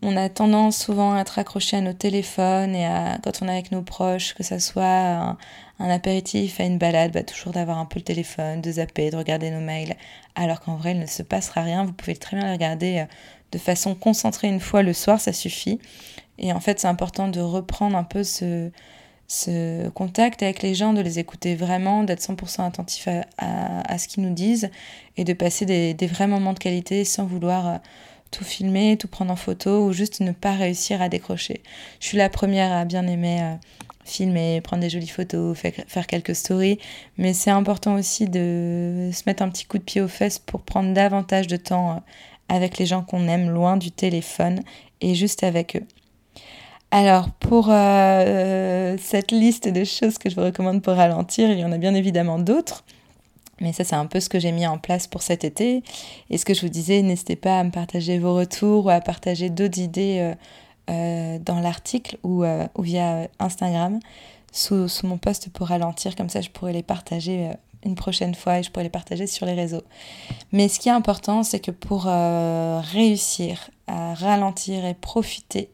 On 0.00 0.16
a 0.16 0.28
tendance 0.28 0.78
souvent 0.78 1.14
à 1.14 1.20
être 1.20 1.40
accroché 1.40 1.76
à 1.76 1.80
nos 1.80 1.92
téléphones 1.92 2.74
et 2.76 2.86
à, 2.86 3.18
quand 3.22 3.42
on 3.42 3.48
est 3.48 3.52
avec 3.52 3.72
nos 3.72 3.82
proches, 3.82 4.34
que 4.34 4.44
ça 4.44 4.60
soit 4.60 4.84
un, 4.84 5.90
apéritif, 5.90 6.60
à 6.60 6.64
une 6.64 6.78
balade, 6.78 7.12
bah, 7.12 7.24
toujours 7.24 7.52
d'avoir 7.52 7.78
un 7.78 7.84
peu 7.84 7.98
le 7.98 8.04
téléphone, 8.04 8.60
de 8.60 8.70
zapper, 8.70 9.10
de 9.10 9.16
regarder 9.16 9.50
nos 9.50 9.60
mails, 9.60 9.96
alors 10.36 10.60
qu'en 10.60 10.76
vrai, 10.76 10.92
il 10.92 11.00
ne 11.00 11.06
se 11.06 11.24
passera 11.24 11.62
rien. 11.62 11.84
Vous 11.84 11.92
pouvez 11.92 12.14
très 12.14 12.36
bien 12.36 12.46
les 12.46 12.52
regarder 12.52 12.98
euh, 13.00 13.04
de 13.50 13.58
façon 13.58 13.96
concentrée 13.96 14.48
une 14.48 14.60
fois 14.60 14.82
le 14.82 14.92
soir, 14.92 15.20
ça 15.20 15.32
suffit. 15.32 15.80
Et 16.38 16.52
en 16.52 16.60
fait, 16.60 16.78
c'est 16.78 16.88
important 16.88 17.26
de 17.26 17.40
reprendre 17.40 17.96
un 17.96 18.04
peu 18.04 18.22
ce, 18.22 18.70
contact 19.94 20.44
avec 20.44 20.62
les 20.62 20.76
gens, 20.76 20.92
de 20.92 21.00
les 21.00 21.18
écouter 21.18 21.56
vraiment, 21.56 22.04
d'être 22.04 22.20
100% 22.20 22.64
attentif 22.64 23.08
à, 23.36 23.98
ce 23.98 24.06
qu'ils 24.06 24.22
nous 24.22 24.34
disent 24.34 24.70
et 25.16 25.24
de 25.24 25.32
passer 25.32 25.66
des, 25.66 25.92
des, 25.92 26.06
vrais 26.06 26.28
moments 26.28 26.52
de 26.52 26.58
qualité 26.60 27.04
sans 27.04 27.26
vouloir 27.26 27.66
euh, 27.66 27.76
tout 28.30 28.44
filmer, 28.44 28.96
tout 28.96 29.08
prendre 29.08 29.32
en 29.32 29.36
photo 29.36 29.84
ou 29.86 29.92
juste 29.92 30.20
ne 30.20 30.32
pas 30.32 30.52
réussir 30.52 31.02
à 31.02 31.08
décrocher. 31.08 31.62
Je 32.00 32.06
suis 32.06 32.18
la 32.18 32.28
première 32.28 32.72
à 32.72 32.84
bien 32.84 33.06
aimer 33.06 33.42
euh, 33.42 33.54
filmer, 34.04 34.60
prendre 34.60 34.82
des 34.82 34.90
jolies 34.90 35.08
photos, 35.08 35.56
faire, 35.56 36.06
quelques 36.06 36.34
stories, 36.34 36.78
mais 37.16 37.32
c'est 37.32 37.50
important 37.50 37.94
aussi 37.94 38.26
de 38.26 39.10
se 39.12 39.22
mettre 39.26 39.42
un 39.42 39.48
petit 39.48 39.66
coup 39.66 39.78
de 39.78 39.82
pied 39.82 40.00
aux 40.00 40.08
fesses 40.08 40.38
pour 40.38 40.62
prendre 40.62 40.92
davantage 40.92 41.46
de 41.46 41.56
temps 41.56 41.90
euh, 41.90 42.00
avec 42.48 42.78
les 42.78 42.86
gens 42.86 43.02
qu'on 43.02 43.28
aime, 43.28 43.50
loin 43.50 43.76
du 43.76 43.90
téléphone 43.90 44.60
et 45.00 45.14
juste 45.14 45.42
avec 45.42 45.76
eux. 45.76 45.86
Alors, 46.90 47.28
pour 47.38 47.68
euh, 47.70 48.96
cette 48.98 49.30
liste 49.30 49.68
de 49.68 49.84
choses 49.84 50.16
que 50.16 50.30
je 50.30 50.34
vous 50.34 50.42
recommande 50.42 50.80
pour 50.80 50.94
ralentir, 50.94 51.50
il 51.50 51.58
y 51.58 51.64
en 51.64 51.72
a 51.72 51.76
bien 51.76 51.94
évidemment 51.94 52.38
d'autres. 52.38 52.84
Mais 53.60 53.72
ça, 53.72 53.84
c'est 53.84 53.96
un 53.96 54.06
peu 54.06 54.20
ce 54.20 54.28
que 54.28 54.38
j'ai 54.38 54.52
mis 54.52 54.66
en 54.66 54.78
place 54.78 55.06
pour 55.06 55.22
cet 55.22 55.44
été. 55.44 55.82
Et 56.30 56.38
ce 56.38 56.44
que 56.44 56.54
je 56.54 56.62
vous 56.62 56.68
disais, 56.68 57.02
n'hésitez 57.02 57.36
pas 57.36 57.60
à 57.60 57.64
me 57.64 57.70
partager 57.70 58.18
vos 58.18 58.34
retours 58.34 58.86
ou 58.86 58.90
à 58.90 59.00
partager 59.00 59.50
d'autres 59.50 59.78
idées 59.78 60.18
euh, 60.20 60.34
euh, 60.90 61.38
dans 61.38 61.60
l'article 61.60 62.18
ou, 62.22 62.44
ou, 62.44 62.82
via 62.82 63.28
Instagram 63.38 64.00
sous, 64.52 64.88
mon 65.04 65.18
post 65.18 65.50
pour 65.50 65.68
ralentir. 65.68 66.16
Comme 66.16 66.28
ça, 66.28 66.40
je 66.40 66.50
pourrais 66.50 66.72
les 66.72 66.82
partager 66.82 67.50
une 67.84 67.94
prochaine 67.94 68.34
fois 68.34 68.58
et 68.58 68.62
je 68.62 68.70
pourrais 68.70 68.84
les 68.84 68.90
partager 68.90 69.26
sur 69.26 69.44
les 69.44 69.54
réseaux. 69.54 69.82
Mais 70.52 70.68
ce 70.68 70.80
qui 70.80 70.88
est 70.88 70.92
important, 70.92 71.42
c'est 71.42 71.60
que 71.60 71.70
pour 71.70 72.04
réussir 72.04 73.70
à 73.86 74.14
ralentir 74.14 74.84
et 74.84 74.94
profiter 74.94 75.68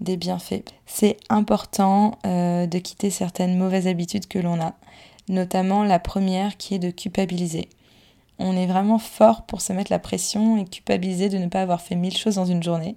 des 0.00 0.16
bienfaits. 0.16 0.64
C'est 0.86 1.16
important 1.28 2.18
euh, 2.26 2.66
de 2.66 2.78
quitter 2.78 3.10
certaines 3.10 3.56
mauvaises 3.56 3.86
habitudes 3.86 4.26
que 4.26 4.38
l'on 4.38 4.60
a, 4.60 4.74
notamment 5.28 5.84
la 5.84 5.98
première 5.98 6.56
qui 6.56 6.74
est 6.74 6.78
de 6.78 6.90
culpabiliser. 6.90 7.68
On 8.38 8.56
est 8.56 8.66
vraiment 8.66 8.98
fort 8.98 9.42
pour 9.42 9.60
se 9.60 9.72
mettre 9.72 9.90
la 9.90 9.98
pression 9.98 10.58
et 10.58 10.64
culpabiliser 10.64 11.28
de 11.28 11.38
ne 11.38 11.48
pas 11.48 11.62
avoir 11.62 11.80
fait 11.80 11.94
mille 11.94 12.16
choses 12.16 12.34
dans 12.34 12.44
une 12.44 12.62
journée. 12.62 12.96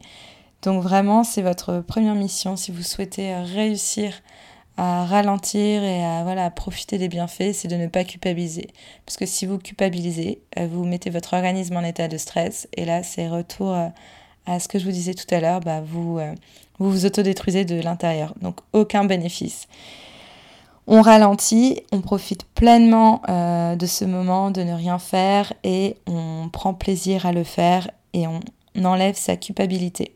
Donc 0.61 0.83
vraiment, 0.83 1.23
c'est 1.23 1.41
votre 1.41 1.79
première 1.79 2.15
mission 2.15 2.57
si 2.57 2.71
vous 2.71 2.83
souhaitez 2.83 3.33
réussir 3.35 4.13
à 4.75 5.05
ralentir 5.05 5.83
et 5.83 6.03
à, 6.03 6.49
profiter 6.51 6.97
des 6.97 7.09
bienfaits, 7.09 7.53
c'est 7.53 7.67
de 7.67 7.75
ne 7.75 7.87
pas 7.87 8.05
culpabiliser. 8.05 8.67
Parce 9.05 9.17
que 9.17 9.25
si 9.25 9.45
vous 9.45 9.57
culpabilisez, 9.57 10.41
euh, 10.57 10.67
vous 10.71 10.85
mettez 10.85 11.09
votre 11.09 11.33
organisme 11.33 11.75
en 11.75 11.83
état 11.83 12.07
de 12.07 12.17
stress 12.17 12.67
et 12.77 12.85
là, 12.85 13.03
c'est 13.03 13.27
retour 13.27 13.73
euh, 13.73 13.87
à 14.45 14.59
ce 14.59 14.67
que 14.69 14.79
je 14.79 14.85
vous 14.85 14.91
disais 14.91 15.13
tout 15.13 15.33
à 15.33 15.41
l'heure, 15.41 15.59
bah, 15.59 15.81
vous, 15.81 16.19
vous 16.79 16.91
vous 16.91 17.05
autodétruisez 17.05 17.65
de 17.65 17.81
l'intérieur. 17.81 18.33
Donc 18.41 18.59
aucun 18.71 19.03
bénéfice. 19.03 19.67
On 20.91 21.03
ralentit, 21.03 21.83
on 21.91 22.01
profite 22.01 22.45
pleinement 22.45 23.21
euh, 23.29 23.75
de 23.75 23.85
ce 23.85 24.05
moment 24.05 24.49
de 24.49 24.63
ne 24.63 24.73
rien 24.73 24.97
faire 24.97 25.53
et 25.63 25.95
on 26.07 26.49
prend 26.51 26.73
plaisir 26.73 27.27
à 27.27 27.31
le 27.31 27.43
faire 27.43 27.91
et 28.13 28.25
on 28.25 28.39
enlève 28.83 29.15
sa 29.15 29.37
culpabilité. 29.37 30.11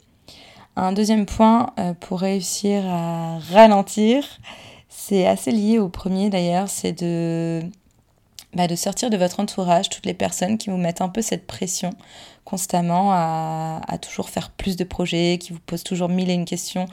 Un 0.75 0.92
deuxième 0.92 1.27
point 1.27 1.70
euh, 1.77 1.94
pour 1.94 2.22
réussir 2.22 2.84
à 2.88 3.38
ralentir, 3.51 4.25
c'est 4.89 5.27
assez 5.27 5.51
lié 5.51 5.77
au 5.77 5.89
premier 5.89 6.32
d'ailleurs, 6.32 6.70
c'est 6.70 7.03
de 7.03 7.62
bah, 8.56 8.65
de 8.65 8.75
sortir 8.75 9.12
de 9.12 9.18
votre 9.18 9.39
entourage 9.42 9.89
toutes 9.89 10.08
les 10.08 10.15
personnes 10.15 10.58
qui 10.58 10.72
vous 10.72 10.77
mettent 10.77 11.01
un 11.01 11.10
peu 11.10 11.22
cette 11.22 11.46
pression 11.46 11.92
constamment 12.46 13.12
à, 13.13 13.80
toujours 14.01 14.30
faire 14.30 14.50
plus 14.50 14.75
de 14.75 14.84
projets, 14.84 15.38
qui 15.39 15.53
vous 15.53 15.60
posent 15.60 15.84
toujours 15.84 16.10
mille 16.10 16.32
et 16.32 16.34
une 16.34 16.46
questions 16.46 16.88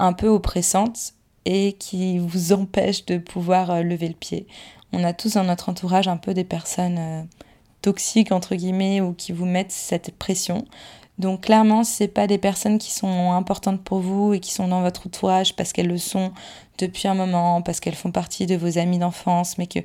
un 0.00 0.14
peu 0.14 0.26
oppressantes 0.26 1.14
et 1.44 1.74
qui 1.74 2.18
vous 2.18 2.52
empêchent 2.52 3.06
de 3.06 3.18
pouvoir 3.18 3.70
euh, 3.70 3.82
lever 3.82 4.08
le 4.08 4.14
pied. 4.14 4.46
On 4.92 5.04
a 5.04 5.12
tous 5.12 5.34
dans 5.34 5.44
notre 5.44 5.68
entourage 5.68 6.08
un 6.08 6.16
peu 6.16 6.34
des 6.34 6.44
personnes 6.44 6.98
euh, 6.98 7.22
toxiques 7.82 8.32
entre 8.32 8.54
guillemets 8.54 9.00
ou 9.00 9.12
qui 9.12 9.32
vous 9.32 9.46
mettent 9.46 9.72
cette 9.72 10.16
pression. 10.16 10.64
Donc 11.18 11.42
clairement, 11.42 11.84
ce 11.84 12.04
pas 12.04 12.26
des 12.26 12.38
personnes 12.38 12.78
qui 12.78 12.90
sont 12.92 13.32
importantes 13.32 13.82
pour 13.82 14.00
vous 14.00 14.32
et 14.32 14.40
qui 14.40 14.52
sont 14.52 14.68
dans 14.68 14.80
votre 14.80 15.06
entourage 15.06 15.54
parce 15.54 15.72
qu'elles 15.72 15.88
le 15.88 15.98
sont 15.98 16.32
depuis 16.78 17.08
un 17.08 17.14
moment, 17.14 17.60
parce 17.60 17.78
qu'elles 17.78 17.94
font 17.94 18.10
partie 18.10 18.46
de 18.46 18.56
vos 18.56 18.78
amis 18.78 18.98
d'enfance, 18.98 19.58
mais 19.58 19.66
que 19.66 19.80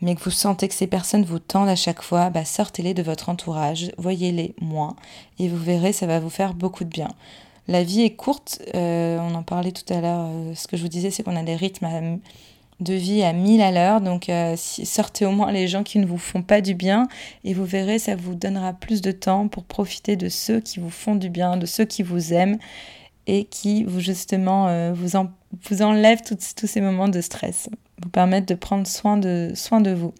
mais 0.00 0.14
que 0.14 0.22
vous 0.22 0.30
sentez 0.30 0.68
que 0.68 0.74
ces 0.74 0.86
personnes 0.86 1.24
vous 1.24 1.40
tendent 1.40 1.68
à 1.68 1.74
chaque 1.74 2.02
fois, 2.02 2.30
bah 2.30 2.44
sortez-les 2.44 2.94
de 2.94 3.02
votre 3.02 3.28
entourage, 3.28 3.90
voyez-les 3.98 4.54
moins, 4.60 4.94
et 5.40 5.48
vous 5.48 5.56
verrez, 5.56 5.92
ça 5.92 6.06
va 6.06 6.20
vous 6.20 6.30
faire 6.30 6.54
beaucoup 6.54 6.84
de 6.84 6.88
bien. 6.88 7.08
La 7.68 7.84
vie 7.84 8.00
est 8.00 8.16
courte, 8.16 8.62
euh, 8.74 9.18
on 9.20 9.34
en 9.34 9.42
parlait 9.42 9.72
tout 9.72 9.92
à 9.92 10.00
l'heure, 10.00 10.26
euh, 10.26 10.54
ce 10.54 10.66
que 10.66 10.78
je 10.78 10.82
vous 10.82 10.88
disais, 10.88 11.10
c'est 11.10 11.22
qu'on 11.22 11.36
a 11.36 11.42
des 11.42 11.54
rythmes 11.54 12.18
de 12.80 12.94
vie 12.94 13.22
à 13.22 13.34
1000 13.34 13.60
à 13.60 13.70
l'heure, 13.70 14.00
donc 14.00 14.30
euh, 14.30 14.56
sortez 14.56 15.26
au 15.26 15.32
moins 15.32 15.52
les 15.52 15.68
gens 15.68 15.82
qui 15.82 15.98
ne 15.98 16.06
vous 16.06 16.16
font 16.16 16.42
pas 16.42 16.62
du 16.62 16.74
bien, 16.74 17.08
et 17.44 17.52
vous 17.52 17.66
verrez, 17.66 17.98
ça 17.98 18.16
vous 18.16 18.34
donnera 18.34 18.72
plus 18.72 19.02
de 19.02 19.12
temps 19.12 19.48
pour 19.48 19.64
profiter 19.64 20.16
de 20.16 20.30
ceux 20.30 20.60
qui 20.60 20.80
vous 20.80 20.88
font 20.88 21.14
du 21.14 21.28
bien, 21.28 21.58
de 21.58 21.66
ceux 21.66 21.84
qui 21.84 22.02
vous 22.02 22.32
aiment, 22.32 22.58
et 23.26 23.44
qui 23.44 23.84
vous 23.84 24.00
justement 24.00 24.92
vous, 24.94 25.28
vous 25.68 25.82
enlèvent 25.82 26.22
tous 26.22 26.66
ces 26.66 26.80
moments 26.80 27.08
de 27.08 27.20
stress 27.20 27.68
vous 28.02 28.08
permettre 28.08 28.46
de 28.46 28.54
prendre 28.54 28.86
soin 28.86 29.16
de 29.16 29.92
vous. 29.92 30.14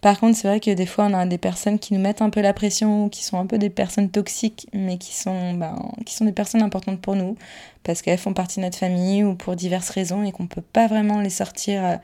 Par 0.00 0.18
contre, 0.18 0.36
c'est 0.36 0.48
vrai 0.48 0.60
que 0.60 0.70
des 0.70 0.86
fois, 0.86 1.06
on 1.06 1.14
a 1.14 1.26
des 1.26 1.36
personnes 1.36 1.78
qui 1.78 1.92
nous 1.92 2.00
mettent 2.00 2.22
un 2.22 2.30
peu 2.30 2.40
la 2.40 2.54
pression, 2.54 3.10
qui 3.10 3.22
sont 3.22 3.38
un 3.38 3.46
peu 3.46 3.58
des 3.58 3.68
personnes 3.68 4.10
toxiques, 4.10 4.66
mais 4.72 4.96
qui 4.96 5.14
sont, 5.14 5.52
ben, 5.54 5.76
des 6.20 6.32
personnes 6.32 6.62
importantes 6.62 7.00
pour 7.00 7.16
nous, 7.16 7.36
parce 7.82 8.00
qu'elles 8.00 8.18
font 8.18 8.32
partie 8.32 8.60
de 8.60 8.64
notre 8.64 8.78
famille 8.78 9.24
ou 9.24 9.34
pour 9.34 9.56
diverses 9.56 9.90
raisons, 9.90 10.24
et 10.24 10.32
qu'on 10.32 10.44
ne 10.44 10.48
peut 10.48 10.62
pas 10.62 10.86
vraiment 10.86 11.20
les 11.20 11.30
sortir 11.30 11.84
euh, 11.84 11.96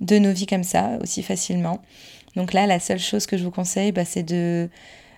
de 0.00 0.18
nos 0.18 0.32
vies 0.32 0.46
comme 0.46 0.62
ça, 0.62 0.90
aussi 1.02 1.24
facilement. 1.24 1.80
Donc 2.36 2.52
là, 2.52 2.66
la 2.66 2.78
seule 2.78 3.00
chose 3.00 3.26
que 3.26 3.36
je 3.36 3.42
vous 3.44 3.50
conseille, 3.50 3.90
bah, 3.90 4.04
c'est 4.04 4.22
de, 4.22 4.70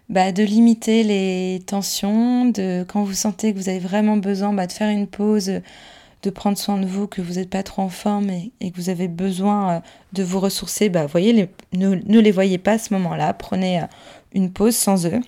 bah, 0.08 0.32
de 0.32 0.42
limiter 0.42 1.02
les 1.02 1.60
tensions, 1.66 2.50
quand 2.88 3.04
vous 3.04 3.12
sentez 3.12 3.52
que 3.52 3.58
vous 3.58 3.68
avez 3.68 3.78
vraiment 3.78 4.16
besoin 4.16 4.54
bah, 4.54 4.66
de 4.66 4.72
faire 4.72 4.88
une 4.88 5.06
pause 5.06 5.60
de 6.22 6.30
prendre 6.30 6.56
soin 6.56 6.78
de 6.78 6.86
vous, 6.86 7.06
que 7.06 7.20
vous 7.20 7.34
n'êtes 7.34 7.50
pas 7.50 7.62
trop 7.62 7.82
en 7.82 7.88
forme 7.88 8.30
et, 8.30 8.70
que 8.70 8.76
vous 8.76 8.88
avez 8.88 9.08
besoin 9.08 9.70
euh, 9.70 9.80
de 10.12 10.22
vous 10.22 10.40
ressourcer, 10.40 10.88
bah, 10.88 11.06
voyez, 11.06 11.48
ne, 11.72 11.96
les 11.96 12.30
voyez 12.30 12.58
pas 12.58 12.72
à 12.72 12.78
ce 12.78 12.94
moment-là. 12.94 13.32
Prenez 13.34 13.80
euh, 13.80 13.86
une 14.32 14.52
pause 14.52 14.76
sans 14.76 15.06
eux. 15.06 15.20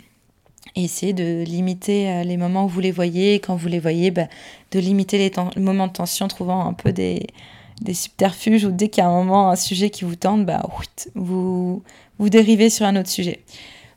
Et 0.77 0.85
essayez 0.85 1.13
de 1.13 1.45
limiter 1.45 2.09
euh, 2.09 2.23
les 2.25 2.37
moments 2.37 2.65
où 2.65 2.69
vous 2.69 2.81
les 2.81 2.93
voyez. 2.93 3.35
Et 3.35 3.41
quand 3.41 3.57
vous 3.57 3.69
les 3.69 3.81
voyez, 3.81 4.13
bah, 4.13 4.29
de 4.71 4.79
limiter 4.79 5.19
les, 5.19 5.61
moments 5.61 5.89
de 5.89 5.93
tension, 5.93 6.29
trouvant 6.29 6.65
un 6.65 6.75
peu 6.75 6.93
des, 6.93 7.27
des 7.83 7.95
subterfuges 7.95 8.65
ou 8.65 8.71
dès 8.71 8.89
qu'il 8.89 9.03
y 9.03 9.07
a 9.07 9.11
un 9.11 9.25
moment, 9.25 9.51
un 9.51 9.57
sujet 9.57 9.91
qui 9.91 10.05
vous 10.05 10.17
tente, 10.17 10.47
bah, 10.47 10.63
vous, 11.17 11.83
vous 12.19 12.29
dérivez 12.29 12.71
sur 12.71 12.87
un 12.87 12.95
autre 12.95 13.11
sujet. 13.11 13.43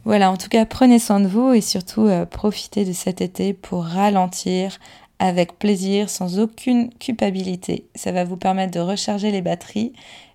Voilà, 0.03 0.31
en 0.31 0.37
tout 0.37 0.49
cas, 0.49 0.65
prenez 0.65 0.99
soin 0.99 1.19
de 1.19 1.27
vous 1.27 1.53
et 1.53 1.61
surtout 1.61 2.09
profitez 2.31 2.85
de 2.85 2.93
cet 2.93 3.19
été 3.19 3.51
pour 3.51 3.83
ralentir, 3.83 4.79
avec 5.19 5.57
plaisir, 5.57 6.09
sans 6.09 6.39
aucune 6.39 6.93
culpabilité. 6.93 7.85
Ça 7.95 8.11
va 8.11 8.23
vous 8.23 8.37
permettre 8.37 8.73
de 8.73 8.79
recharger 8.79 9.31
les 9.31 9.41
batteries 9.41 9.93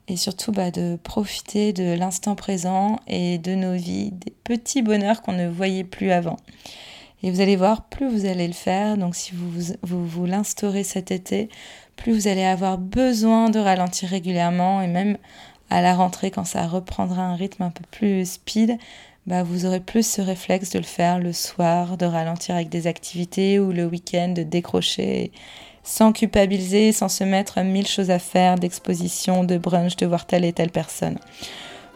et 0.09 0.16
surtout 0.16 0.53
bah, 0.53 0.71
de 0.71 0.99
profiter 1.03 1.73
de 1.73 1.95
l'instant 1.95 2.35
présent 2.35 2.99
et 3.07 3.38
de 3.38 3.55
nos 3.55 3.75
vies, 3.75 4.11
des 4.11 4.33
petits 4.45 4.83
bonheurs 4.83 5.23
qu'on 5.23 5.33
ne 5.33 5.49
voyait 5.49 5.85
plus 5.85 6.11
avant. 6.11 6.37
Et 7.23 7.31
vous 7.31 7.40
allez 7.40 7.55
voir, 7.55 7.85
plus 7.85 8.09
vous 8.09 8.27
allez 8.27 8.49
le 8.49 8.53
faire, 8.53 8.97
donc 8.97 9.14
si 9.14 9.33
vous 9.33 9.49
vous, 9.83 10.07
vous 10.07 10.27
l'instaurez 10.27 10.83
cet 10.83 11.12
été, 11.12 11.49
plus 11.95 12.12
vous 12.12 12.27
allez 12.27 12.42
avoir 12.42 12.79
besoin 12.79 13.49
de 13.49 13.61
ralentir 13.61 14.09
régulièrement 14.09 14.83
et 14.83 14.88
même 14.88 15.16
à 15.71 15.81
la 15.81 15.95
rentrée 15.95 16.33
quand 16.33 16.45
ça 16.45 16.66
reprendra 16.66 17.23
un 17.23 17.37
rythme 17.37 17.62
un 17.62 17.71
peu 17.71 17.85
plus 17.92 18.29
speed, 18.29 18.77
bah, 19.26 19.42
vous 19.42 19.66
aurez 19.66 19.80
plus 19.80 20.06
ce 20.06 20.20
réflexe 20.20 20.70
de 20.70 20.78
le 20.78 20.85
faire 20.85 21.18
le 21.18 21.32
soir, 21.32 21.96
de 21.96 22.06
ralentir 22.06 22.54
avec 22.54 22.68
des 22.68 22.87
activités 22.87 23.61
ou 23.61 23.72
le 23.72 23.87
week-end 23.87 24.28
de 24.28 24.42
décrocher 24.42 25.30
sans 25.85 26.12
culpabiliser, 26.12 26.92
sans 26.92 27.08
se 27.08 27.24
mettre 27.24 27.61
mille 27.61 27.87
choses 27.87 28.11
à 28.11 28.18
faire, 28.18 28.56
d'exposition, 28.56 29.44
de 29.44 29.58
brunch, 29.58 29.96
de 29.96 30.06
voir 30.06 30.26
telle 30.26 30.44
et 30.44 30.52
telle 30.52 30.70
personne. 30.70 31.18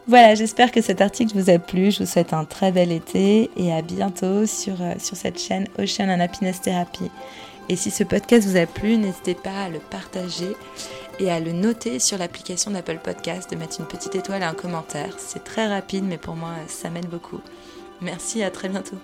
Voilà, 0.09 0.37
j'espère 0.37 0.71
que 0.71 0.81
cet 0.81 1.01
article 1.01 1.37
vous 1.37 1.51
a 1.51 1.59
plu. 1.59 1.91
Je 1.91 2.01
vous 2.01 2.07
souhaite 2.07 2.33
un 2.33 2.45
très 2.45 2.71
bel 2.71 2.93
été 2.93 3.51
et 3.57 3.73
à 3.73 3.83
bientôt 3.83 4.47
sur, 4.47 4.81
euh, 4.81 4.95
sur 4.99 5.17
cette 5.17 5.41
chaîne 5.41 5.67
Ocean 5.79 6.09
and 6.09 6.21
Happiness 6.21 6.61
Therapy. 6.61 7.11
Et 7.69 7.75
si 7.75 7.91
ce 7.91 8.05
podcast 8.05 8.47
vous 8.47 8.57
a 8.57 8.67
plu, 8.67 8.97
n'hésitez 8.97 9.35
pas 9.35 9.65
à 9.65 9.69
le 9.69 9.81
partager 9.81 10.53
et 11.19 11.31
à 11.31 11.41
le 11.41 11.53
noter 11.53 11.99
sur 11.99 12.19
l'application 12.19 12.71
d'Apple 12.71 13.01
Podcast, 13.03 13.51
de 13.51 13.57
mettre 13.57 13.81
une 13.81 13.87
petite 13.87 14.15
étoile 14.15 14.43
et 14.43 14.47
un 14.47 14.55
commentaire. 14.55 15.15
C'est 15.19 15.45
très 15.45 15.67
rapide, 15.67 16.05
mais 16.05 16.19
pour 16.19 16.37
moi, 16.37 16.55
ça 16.69 16.91
m'aide 16.91 17.09
beaucoup. 17.09 17.41
Merci, 18.01 18.43
à 18.43 18.51
très 18.51 18.69
bientôt. 18.69 18.99